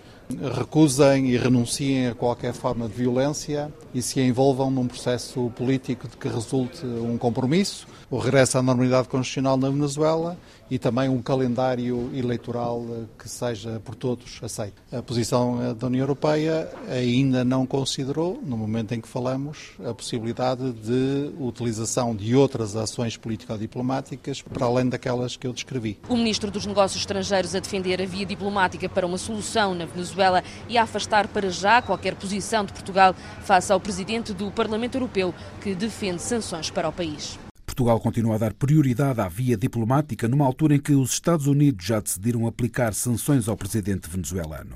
recusem 0.57 1.29
e 1.29 1.37
renunciem 1.37 2.07
a 2.07 2.15
qualquer 2.15 2.53
forma 2.53 2.87
de 2.87 2.93
violência 2.93 3.71
e 3.93 4.01
se 4.01 4.21
envolvam 4.21 4.71
num 4.71 4.87
processo 4.87 5.51
político 5.55 6.07
de 6.07 6.15
que 6.15 6.27
resulte 6.27 6.85
um 6.85 7.17
compromisso, 7.17 7.87
o 8.09 8.17
regresso 8.17 8.57
à 8.57 8.61
normalidade 8.61 9.07
constitucional 9.07 9.57
na 9.57 9.69
Venezuela 9.69 10.37
e 10.71 10.79
também 10.79 11.09
um 11.09 11.21
calendário 11.21 12.09
eleitoral 12.15 12.85
que 13.19 13.27
seja 13.27 13.81
por 13.83 13.93
todos 13.93 14.39
aceito. 14.41 14.81
A 14.89 15.01
posição 15.01 15.61
eh, 15.61 15.73
da 15.73 15.87
União 15.87 16.03
Europeia 16.03 16.71
ainda 16.89 17.43
não 17.43 17.65
considerou, 17.65 18.41
no 18.41 18.55
momento 18.55 18.93
em 18.93 19.01
que 19.01 19.07
falamos, 19.07 19.73
a 19.85 19.93
possibilidade 19.93 20.71
de 20.71 21.33
utilização 21.37 22.15
de 22.15 22.33
outras 22.37 22.77
ações 22.77 23.17
político-diplomáticas 23.17 24.41
para 24.41 24.65
além 24.65 24.87
daquelas 24.87 25.35
que 25.35 25.45
eu 25.45 25.51
descrevi. 25.51 25.97
O 26.07 26.15
Ministro 26.15 26.49
dos 26.49 26.65
Negócios 26.65 27.01
Estrangeiros 27.01 27.53
a 27.53 27.59
defender 27.59 28.01
a 28.01 28.05
via 28.05 28.25
diplomática 28.25 28.87
para 28.87 29.05
uma 29.05 29.17
solução 29.17 29.75
na 29.75 29.85
Venezuela 29.85 30.41
e 30.69 30.77
a 30.77 30.83
afastar 30.83 31.27
para 31.27 31.49
já 31.49 31.81
qualquer 31.81 32.15
posição 32.15 32.63
de 32.63 32.71
Portugal 32.71 33.13
face 33.41 33.73
ao 33.73 33.79
Presidente 33.79 34.31
do 34.31 34.49
Parlamento 34.51 34.95
Europeu 34.95 35.35
que 35.59 35.75
defende 35.75 36.21
sanções 36.21 36.69
para 36.69 36.87
o 36.87 36.93
país. 36.93 37.37
Portugal 37.71 38.01
continua 38.01 38.35
a 38.35 38.37
dar 38.37 38.53
prioridade 38.53 39.21
à 39.21 39.29
via 39.29 39.55
diplomática 39.55 40.27
numa 40.27 40.45
altura 40.45 40.75
em 40.75 40.79
que 40.79 40.91
os 40.91 41.13
Estados 41.13 41.47
Unidos 41.47 41.85
já 41.85 42.01
decidiram 42.01 42.45
aplicar 42.45 42.93
sanções 42.93 43.47
ao 43.47 43.55
presidente 43.55 44.09
venezuelano. 44.09 44.75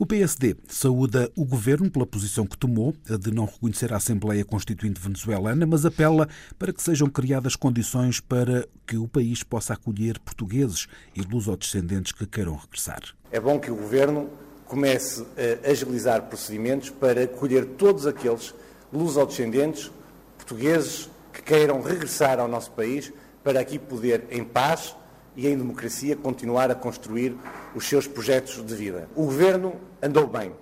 O 0.00 0.04
PSD 0.04 0.56
saúda 0.66 1.30
o 1.36 1.44
governo 1.44 1.88
pela 1.88 2.04
posição 2.04 2.44
que 2.44 2.58
tomou 2.58 2.92
de 3.20 3.30
não 3.30 3.44
reconhecer 3.44 3.92
a 3.92 3.98
Assembleia 3.98 4.44
Constituinte 4.44 5.00
venezuelana, 5.00 5.64
mas 5.64 5.86
apela 5.86 6.28
para 6.58 6.72
que 6.72 6.82
sejam 6.82 7.08
criadas 7.08 7.54
condições 7.54 8.18
para 8.18 8.66
que 8.84 8.96
o 8.96 9.06
país 9.06 9.44
possa 9.44 9.74
acolher 9.74 10.18
portugueses 10.18 10.88
e 11.14 11.22
lusodescendentes 11.22 12.10
que 12.10 12.26
queiram 12.26 12.56
regressar. 12.56 13.02
É 13.30 13.38
bom 13.38 13.60
que 13.60 13.70
o 13.70 13.76
governo 13.76 14.28
comece 14.66 15.24
a 15.64 15.70
agilizar 15.70 16.22
procedimentos 16.22 16.90
para 16.90 17.22
acolher 17.22 17.64
todos 17.64 18.08
aqueles 18.08 18.52
lusodescendentes 18.92 19.92
portugueses 20.36 21.08
que 21.38 21.42
queiram 21.42 21.80
regressar 21.80 22.40
ao 22.40 22.48
nosso 22.48 22.72
país 22.72 23.12
para 23.44 23.60
aqui 23.60 23.78
poder, 23.78 24.24
em 24.30 24.42
paz 24.42 24.96
e 25.36 25.46
em 25.46 25.56
democracia, 25.56 26.16
continuar 26.16 26.68
a 26.70 26.74
construir 26.74 27.36
os 27.74 27.88
seus 27.88 28.08
projetos 28.08 28.64
de 28.64 28.74
vida. 28.74 29.08
O 29.14 29.24
Governo 29.24 29.76
andou 30.02 30.26
bem. 30.26 30.52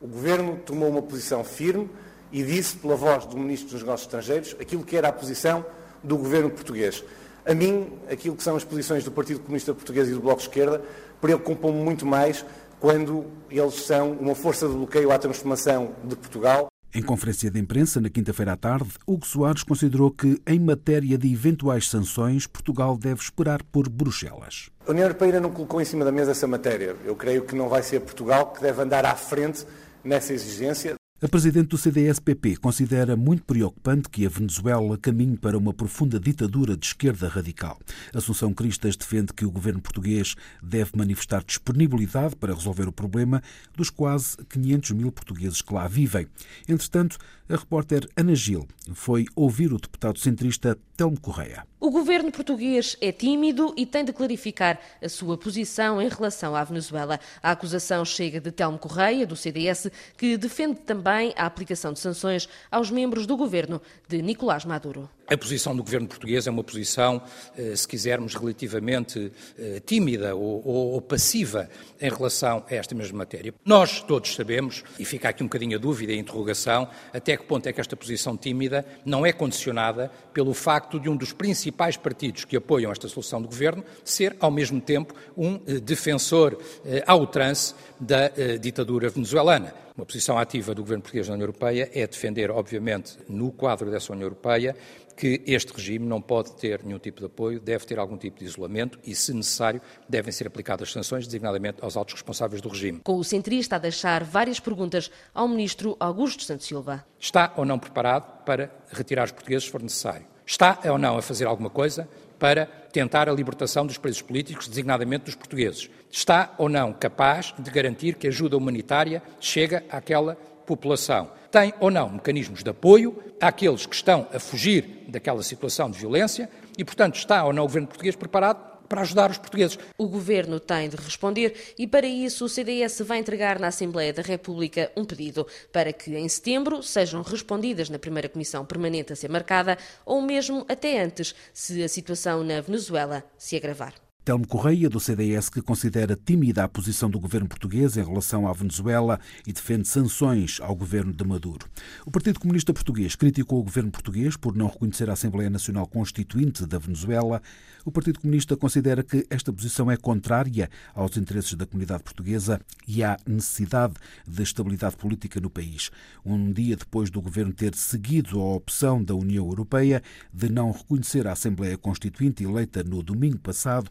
O 0.00 0.08
Governo 0.08 0.58
tomou 0.66 0.88
uma 0.88 1.00
posição 1.00 1.44
firme 1.44 1.88
e 2.32 2.42
disse, 2.42 2.76
pela 2.76 2.96
voz 2.96 3.26
do 3.26 3.38
Ministro 3.38 3.70
dos 3.70 3.80
Negócios 3.82 4.08
Estrangeiros, 4.08 4.56
aquilo 4.60 4.82
que 4.82 4.96
era 4.96 5.08
a 5.08 5.12
posição 5.12 5.64
do 6.02 6.18
Governo 6.18 6.50
português. 6.50 7.04
A 7.46 7.54
mim, 7.54 7.92
aquilo 8.10 8.34
que 8.34 8.42
são 8.42 8.56
as 8.56 8.64
posições 8.64 9.04
do 9.04 9.12
Partido 9.12 9.38
Comunista 9.38 9.72
Português 9.72 10.08
e 10.08 10.14
do 10.14 10.20
Bloco 10.20 10.40
de 10.40 10.48
Esquerda 10.48 10.82
preocupam-me 11.20 11.80
muito 11.80 12.04
mais 12.04 12.44
quando 12.80 13.26
eles 13.48 13.74
são 13.86 14.12
uma 14.12 14.34
força 14.34 14.66
de 14.66 14.74
bloqueio 14.74 15.12
à 15.12 15.18
transformação 15.18 15.92
de 16.02 16.16
Portugal 16.16 16.73
em 16.94 17.02
conferência 17.02 17.50
de 17.50 17.58
imprensa, 17.58 18.00
na 18.00 18.08
quinta-feira 18.08 18.52
à 18.52 18.56
tarde, 18.56 18.88
Hugo 19.04 19.26
Soares 19.26 19.64
considerou 19.64 20.12
que, 20.12 20.40
em 20.46 20.60
matéria 20.60 21.18
de 21.18 21.32
eventuais 21.32 21.88
sanções, 21.88 22.46
Portugal 22.46 22.96
deve 22.96 23.20
esperar 23.20 23.64
por 23.64 23.88
Bruxelas. 23.88 24.70
A 24.86 24.92
União 24.92 25.06
Europeia 25.06 25.40
não 25.40 25.50
colocou 25.50 25.80
em 25.80 25.84
cima 25.84 26.04
da 26.04 26.12
mesa 26.12 26.30
essa 26.30 26.46
matéria. 26.46 26.94
Eu 27.04 27.16
creio 27.16 27.42
que 27.42 27.56
não 27.56 27.68
vai 27.68 27.82
ser 27.82 28.00
Portugal 28.00 28.52
que 28.52 28.62
deve 28.62 28.80
andar 28.80 29.04
à 29.04 29.16
frente 29.16 29.66
nessa 30.04 30.32
exigência. 30.32 30.94
A 31.24 31.28
presidente 31.28 31.68
do 31.68 31.78
CDS-PP 31.78 32.56
considera 32.56 33.16
muito 33.16 33.44
preocupante 33.44 34.10
que 34.10 34.26
a 34.26 34.28
Venezuela 34.28 34.98
caminhe 34.98 35.38
para 35.38 35.56
uma 35.56 35.72
profunda 35.72 36.20
ditadura 36.20 36.76
de 36.76 36.84
esquerda 36.84 37.28
radical. 37.28 37.80
Assunção 38.12 38.52
Cristas 38.52 38.94
defende 38.94 39.32
que 39.32 39.46
o 39.46 39.50
governo 39.50 39.80
português 39.80 40.34
deve 40.62 40.90
manifestar 40.94 41.42
disponibilidade 41.42 42.36
para 42.36 42.52
resolver 42.52 42.86
o 42.86 42.92
problema 42.92 43.42
dos 43.74 43.88
quase 43.88 44.36
500 44.50 44.90
mil 44.90 45.10
portugueses 45.10 45.62
que 45.62 45.72
lá 45.72 45.88
vivem. 45.88 46.26
Entretanto, 46.68 47.16
a 47.48 47.56
repórter 47.56 48.06
Ana 48.14 48.34
Gil 48.34 48.68
foi 48.92 49.24
ouvir 49.34 49.72
o 49.72 49.78
deputado 49.78 50.18
centrista 50.18 50.78
Telmo 50.96 51.18
Correia. 51.20 51.66
O 51.80 51.90
governo 51.90 52.30
português 52.30 52.96
é 53.00 53.10
tímido 53.10 53.74
e 53.76 53.84
tem 53.84 54.04
de 54.04 54.12
clarificar 54.12 54.80
a 55.02 55.08
sua 55.08 55.36
posição 55.36 56.00
em 56.00 56.08
relação 56.08 56.54
à 56.54 56.62
Venezuela. 56.62 57.18
A 57.42 57.50
acusação 57.50 58.04
chega 58.04 58.40
de 58.40 58.50
Telmo 58.52 58.78
Correia, 58.78 59.26
do 59.26 59.36
CDS, 59.36 59.90
que 60.16 60.36
defende 60.38 60.80
também 60.80 61.34
a 61.36 61.44
aplicação 61.44 61.92
de 61.92 61.98
sanções 61.98 62.48
aos 62.70 62.90
membros 62.90 63.26
do 63.26 63.36
governo 63.36 63.82
de 64.08 64.22
Nicolás 64.22 64.64
Maduro. 64.64 65.10
A 65.26 65.36
posição 65.38 65.74
do 65.74 65.82
governo 65.82 66.06
português 66.06 66.46
é 66.46 66.50
uma 66.50 66.62
posição, 66.62 67.22
eh, 67.56 67.74
se 67.74 67.88
quisermos, 67.88 68.34
relativamente 68.34 69.32
eh, 69.58 69.80
tímida 69.84 70.34
ou, 70.34 71.00
passiva 71.00 71.68
em 72.00 72.10
relação 72.10 72.62
a 72.70 72.74
esta 72.74 72.94
mesma 72.94 73.18
matéria. 73.18 73.54
Nós 73.64 74.02
todos 74.02 74.34
sabemos, 74.34 74.84
e 74.98 75.04
fica 75.04 75.30
aqui 75.30 75.42
um 75.42 75.46
bocadinho 75.46 75.78
a 75.78 75.80
dúvida 75.80 76.12
e 76.12 76.16
a 76.16 76.18
interrogação, 76.18 76.88
até 77.12 77.38
que 77.38 77.44
ponto 77.44 77.66
é 77.66 77.72
que 77.72 77.80
esta 77.80 77.96
posição 77.96 78.36
tímida 78.36 78.84
não 79.04 79.24
é 79.24 79.32
condicionada 79.32 80.10
pelo 80.34 80.52
facto 80.52 80.83
de 80.98 81.08
um 81.08 81.16
dos 81.16 81.32
principais 81.32 81.96
partidos 81.96 82.44
que 82.44 82.56
apoiam 82.56 82.92
esta 82.92 83.08
solução 83.08 83.40
do 83.40 83.48
governo 83.48 83.84
ser, 84.04 84.36
ao 84.40 84.50
mesmo 84.50 84.80
tempo, 84.80 85.14
um 85.36 85.60
eh, 85.66 85.80
defensor 85.80 86.58
ao 87.06 87.26
trance 87.26 87.74
da 88.00 88.28
ditadura 88.60 89.08
venezuelana. 89.08 89.74
Uma 89.96 90.04
posição 90.04 90.36
ativa 90.36 90.74
do 90.74 90.82
governo 90.82 91.02
português 91.02 91.28
na 91.28 91.34
União 91.34 91.44
Europeia 91.44 91.88
é 91.94 92.04
defender, 92.04 92.50
obviamente, 92.50 93.16
no 93.28 93.52
quadro 93.52 93.90
dessa 93.92 94.12
União 94.12 94.26
Europeia, 94.26 94.74
que 95.16 95.40
este 95.46 95.72
regime 95.72 96.04
não 96.04 96.20
pode 96.20 96.52
ter 96.56 96.82
nenhum 96.82 96.98
tipo 96.98 97.20
de 97.20 97.26
apoio, 97.26 97.60
deve 97.60 97.86
ter 97.86 97.98
algum 97.98 98.16
tipo 98.16 98.40
de 98.40 98.44
isolamento 98.44 98.98
e, 99.04 99.14
se 99.14 99.32
necessário, 99.32 99.80
devem 100.08 100.32
ser 100.32 100.48
aplicadas 100.48 100.90
sanções, 100.90 101.26
designadamente 101.26 101.78
aos 101.80 101.96
altos 101.96 102.14
responsáveis 102.14 102.60
do 102.60 102.68
regime. 102.68 103.02
Com 103.04 103.16
o 103.16 103.22
centrista 103.22 103.76
a 103.76 103.78
deixar 103.78 104.24
várias 104.24 104.58
perguntas 104.58 105.12
ao 105.32 105.46
ministro 105.46 105.96
Augusto 106.00 106.42
Santos 106.42 106.66
Silva. 106.66 107.06
Está 107.20 107.54
ou 107.56 107.64
não 107.64 107.78
preparado 107.78 108.44
para 108.44 108.74
retirar 108.90 109.26
os 109.26 109.32
portugueses 109.32 109.64
se 109.64 109.70
for 109.70 109.80
necessário? 109.80 110.33
Está 110.46 110.78
ou 110.84 110.98
não 110.98 111.16
a 111.16 111.22
fazer 111.22 111.46
alguma 111.46 111.70
coisa 111.70 112.08
para 112.38 112.66
tentar 112.66 113.28
a 113.28 113.32
libertação 113.32 113.86
dos 113.86 113.96
presos 113.96 114.20
políticos, 114.20 114.68
designadamente 114.68 115.24
dos 115.24 115.34
portugueses? 115.34 115.88
Está 116.10 116.54
ou 116.58 116.68
não 116.68 116.92
capaz 116.92 117.54
de 117.58 117.70
garantir 117.70 118.14
que 118.16 118.26
a 118.26 118.30
ajuda 118.30 118.56
humanitária 118.56 119.22
chega 119.40 119.84
àquela 119.88 120.36
população? 120.66 121.30
Tem 121.50 121.72
ou 121.80 121.90
não 121.90 122.10
mecanismos 122.10 122.62
de 122.62 122.70
apoio 122.70 123.16
àqueles 123.40 123.86
que 123.86 123.94
estão 123.94 124.26
a 124.32 124.38
fugir 124.38 125.04
daquela 125.08 125.42
situação 125.42 125.90
de 125.90 125.98
violência 125.98 126.50
e, 126.76 126.84
portanto, 126.84 127.14
está 127.14 127.44
ou 127.44 127.52
não 127.52 127.62
o 127.62 127.66
governo 127.66 127.88
português 127.88 128.16
preparado 128.16 128.73
para 128.88 129.02
ajudar 129.02 129.30
os 129.30 129.38
portugueses. 129.38 129.78
O 129.98 130.08
governo 130.08 130.60
tem 130.60 130.88
de 130.88 130.96
responder 130.96 131.74
e, 131.78 131.86
para 131.86 132.06
isso, 132.06 132.44
o 132.44 132.48
CDS 132.48 133.00
vai 133.00 133.18
entregar 133.18 133.58
na 133.58 133.68
Assembleia 133.68 134.12
da 134.12 134.22
República 134.22 134.90
um 134.96 135.04
pedido 135.04 135.46
para 135.72 135.92
que, 135.92 136.14
em 136.16 136.28
setembro, 136.28 136.82
sejam 136.82 137.22
respondidas 137.22 137.88
na 137.88 137.98
primeira 137.98 138.28
comissão 138.28 138.64
permanente 138.64 139.12
a 139.12 139.16
ser 139.16 139.30
marcada 139.30 139.78
ou 140.04 140.20
mesmo 140.20 140.64
até 140.68 141.02
antes, 141.02 141.34
se 141.52 141.82
a 141.82 141.88
situação 141.88 142.44
na 142.44 142.60
Venezuela 142.60 143.24
se 143.38 143.56
agravar. 143.56 144.03
Telmo 144.24 144.46
Correia, 144.46 144.88
do 144.88 144.98
CDS, 144.98 145.50
que 145.50 145.60
considera 145.60 146.16
tímida 146.16 146.64
a 146.64 146.68
posição 146.68 147.10
do 147.10 147.20
governo 147.20 147.46
português 147.46 147.98
em 147.98 148.02
relação 148.02 148.48
à 148.48 148.54
Venezuela 148.54 149.20
e 149.46 149.52
defende 149.52 149.86
sanções 149.86 150.60
ao 150.62 150.74
governo 150.74 151.12
de 151.12 151.22
Maduro. 151.22 151.68
O 152.06 152.10
Partido 152.10 152.40
Comunista 152.40 152.72
Português 152.72 153.14
criticou 153.14 153.60
o 153.60 153.62
governo 153.62 153.90
português 153.90 154.34
por 154.34 154.56
não 154.56 154.68
reconhecer 154.68 155.10
a 155.10 155.12
Assembleia 155.12 155.50
Nacional 155.50 155.86
Constituinte 155.86 156.64
da 156.64 156.78
Venezuela. 156.78 157.42
O 157.84 157.92
Partido 157.92 158.18
Comunista 158.18 158.56
considera 158.56 159.02
que 159.02 159.26
esta 159.28 159.52
posição 159.52 159.90
é 159.90 159.96
contrária 159.98 160.70
aos 160.94 161.18
interesses 161.18 161.52
da 161.52 161.66
comunidade 161.66 162.02
portuguesa 162.02 162.58
e 162.88 163.04
à 163.04 163.18
necessidade 163.26 163.92
de 164.26 164.42
estabilidade 164.42 164.96
política 164.96 165.38
no 165.38 165.50
país. 165.50 165.90
Um 166.24 166.50
dia 166.50 166.76
depois 166.76 167.10
do 167.10 167.20
governo 167.20 167.52
ter 167.52 167.74
seguido 167.74 168.40
a 168.40 168.54
opção 168.54 169.04
da 169.04 169.14
União 169.14 169.44
Europeia 169.46 170.02
de 170.32 170.48
não 170.48 170.72
reconhecer 170.72 171.26
a 171.26 171.32
Assembleia 171.32 171.76
Constituinte 171.76 172.42
eleita 172.42 172.82
no 172.82 173.02
domingo 173.02 173.38
passado, 173.38 173.90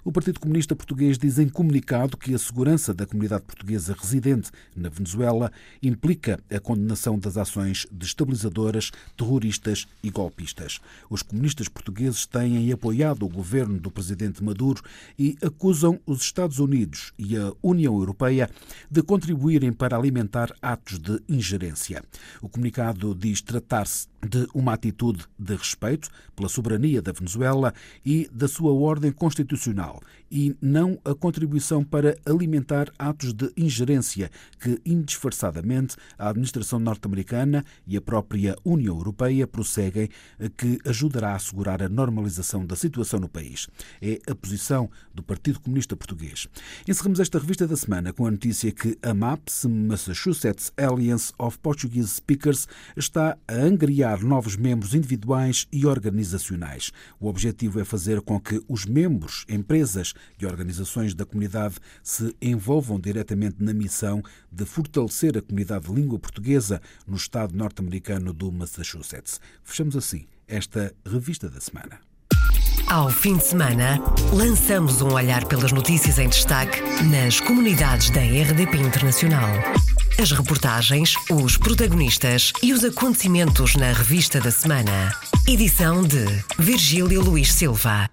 o 0.03 0.11
Partido 0.11 0.39
Comunista 0.39 0.75
Português 0.75 1.15
diz 1.15 1.37
em 1.37 1.47
comunicado 1.47 2.17
que 2.17 2.33
a 2.33 2.39
segurança 2.39 2.91
da 2.91 3.05
comunidade 3.05 3.43
portuguesa 3.43 3.95
residente 3.97 4.49
na 4.75 4.89
Venezuela 4.89 5.51
implica 5.81 6.39
a 6.49 6.59
condenação 6.59 7.19
das 7.19 7.37
ações 7.37 7.85
destabilizadoras, 7.91 8.91
terroristas 9.15 9.87
e 10.01 10.09
golpistas. 10.09 10.79
Os 11.07 11.21
comunistas 11.21 11.67
portugueses 11.67 12.25
têm 12.25 12.71
apoiado 12.71 13.23
o 13.23 13.29
governo 13.29 13.79
do 13.79 13.91
presidente 13.91 14.43
Maduro 14.43 14.81
e 15.19 15.37
acusam 15.39 15.99
os 16.05 16.21
Estados 16.21 16.57
Unidos 16.57 17.13
e 17.15 17.37
a 17.37 17.53
União 17.61 17.95
Europeia 17.95 18.49
de 18.89 19.03
contribuírem 19.03 19.71
para 19.71 19.95
alimentar 19.95 20.51
atos 20.61 20.97
de 20.97 21.21
ingerência. 21.29 22.03
O 22.41 22.49
comunicado 22.49 23.13
diz 23.13 23.39
tratar-se 23.41 24.07
de 24.27 24.47
uma 24.53 24.73
atitude 24.73 25.25
de 25.37 25.55
respeito 25.55 26.09
pela 26.35 26.49
soberania 26.49 27.01
da 27.01 27.11
Venezuela 27.11 27.71
e 28.03 28.27
da 28.31 28.47
sua 28.47 28.71
ordem 28.71 29.11
constitucional 29.11 29.90
e 30.31 30.55
não 30.61 30.97
a 31.03 31.13
contribuição 31.13 31.83
para 31.83 32.17
alimentar 32.25 32.91
atos 32.97 33.33
de 33.33 33.51
ingerência 33.57 34.31
que, 34.59 34.79
indisfarçadamente, 34.85 35.95
a 36.17 36.29
administração 36.29 36.79
norte-americana 36.79 37.65
e 37.85 37.97
a 37.97 38.01
própria 38.01 38.55
União 38.63 38.95
Europeia 38.95 39.45
prosseguem, 39.45 40.09
que 40.57 40.79
ajudará 40.85 41.31
a 41.31 41.35
assegurar 41.35 41.81
a 41.81 41.89
normalização 41.89 42.65
da 42.65 42.75
situação 42.75 43.19
no 43.19 43.27
país. 43.27 43.67
É 44.01 44.19
a 44.29 44.35
posição 44.35 44.89
do 45.13 45.21
Partido 45.21 45.59
Comunista 45.59 45.95
Português. 45.95 46.47
Encerramos 46.87 47.19
esta 47.19 47.39
revista 47.39 47.67
da 47.67 47.75
semana 47.75 48.13
com 48.13 48.25
a 48.25 48.31
notícia 48.31 48.71
que 48.71 48.97
a 49.01 49.13
MAPS, 49.13 49.65
Massachusetts 49.65 50.71
Alliance 50.77 51.33
of 51.37 51.59
Portuguese 51.59 52.09
Speakers, 52.09 52.67
está 52.95 53.37
a 53.47 53.53
angriar 53.53 54.23
novos 54.23 54.55
membros 54.55 54.93
individuais 54.93 55.67
e 55.71 55.85
organizacionais. 55.85 56.91
O 57.19 57.27
objetivo 57.27 57.79
é 57.79 57.83
fazer 57.83 58.21
com 58.21 58.39
que 58.39 58.61
os 58.67 58.85
membros, 58.85 59.45
empresas 59.81 60.13
e 60.39 60.45
organizações 60.45 61.13
da 61.13 61.25
comunidade 61.25 61.75
se 62.03 62.35
envolvam 62.41 62.99
diretamente 62.99 63.57
na 63.59 63.73
missão 63.73 64.21
de 64.51 64.65
fortalecer 64.65 65.37
a 65.37 65.41
comunidade 65.41 65.87
de 65.87 65.93
língua 65.93 66.19
portuguesa 66.19 66.81
no 67.07 67.17
estado 67.17 67.55
norte-americano 67.55 68.31
do 68.31 68.51
Massachusetts. 68.51 69.41
Fechamos 69.63 69.95
assim 69.95 70.25
esta 70.47 70.93
revista 71.05 71.49
da 71.49 71.59
semana. 71.59 71.99
Ao 72.87 73.09
fim 73.09 73.37
de 73.37 73.43
semana, 73.45 73.99
lançamos 74.33 75.01
um 75.01 75.13
olhar 75.13 75.45
pelas 75.45 75.71
notícias 75.71 76.19
em 76.19 76.27
destaque 76.27 76.81
nas 77.05 77.39
comunidades 77.39 78.09
da 78.09 78.21
RDP 78.21 78.77
Internacional. 78.77 79.49
As 80.19 80.31
reportagens, 80.31 81.15
os 81.31 81.57
protagonistas 81.57 82.51
e 82.61 82.73
os 82.73 82.83
acontecimentos 82.83 83.75
na 83.75 83.93
revista 83.93 84.39
da 84.41 84.51
semana. 84.51 85.15
Edição 85.47 86.03
de 86.03 86.25
Virgílio 86.59 87.21
Luís 87.21 87.53
Silva. 87.53 88.09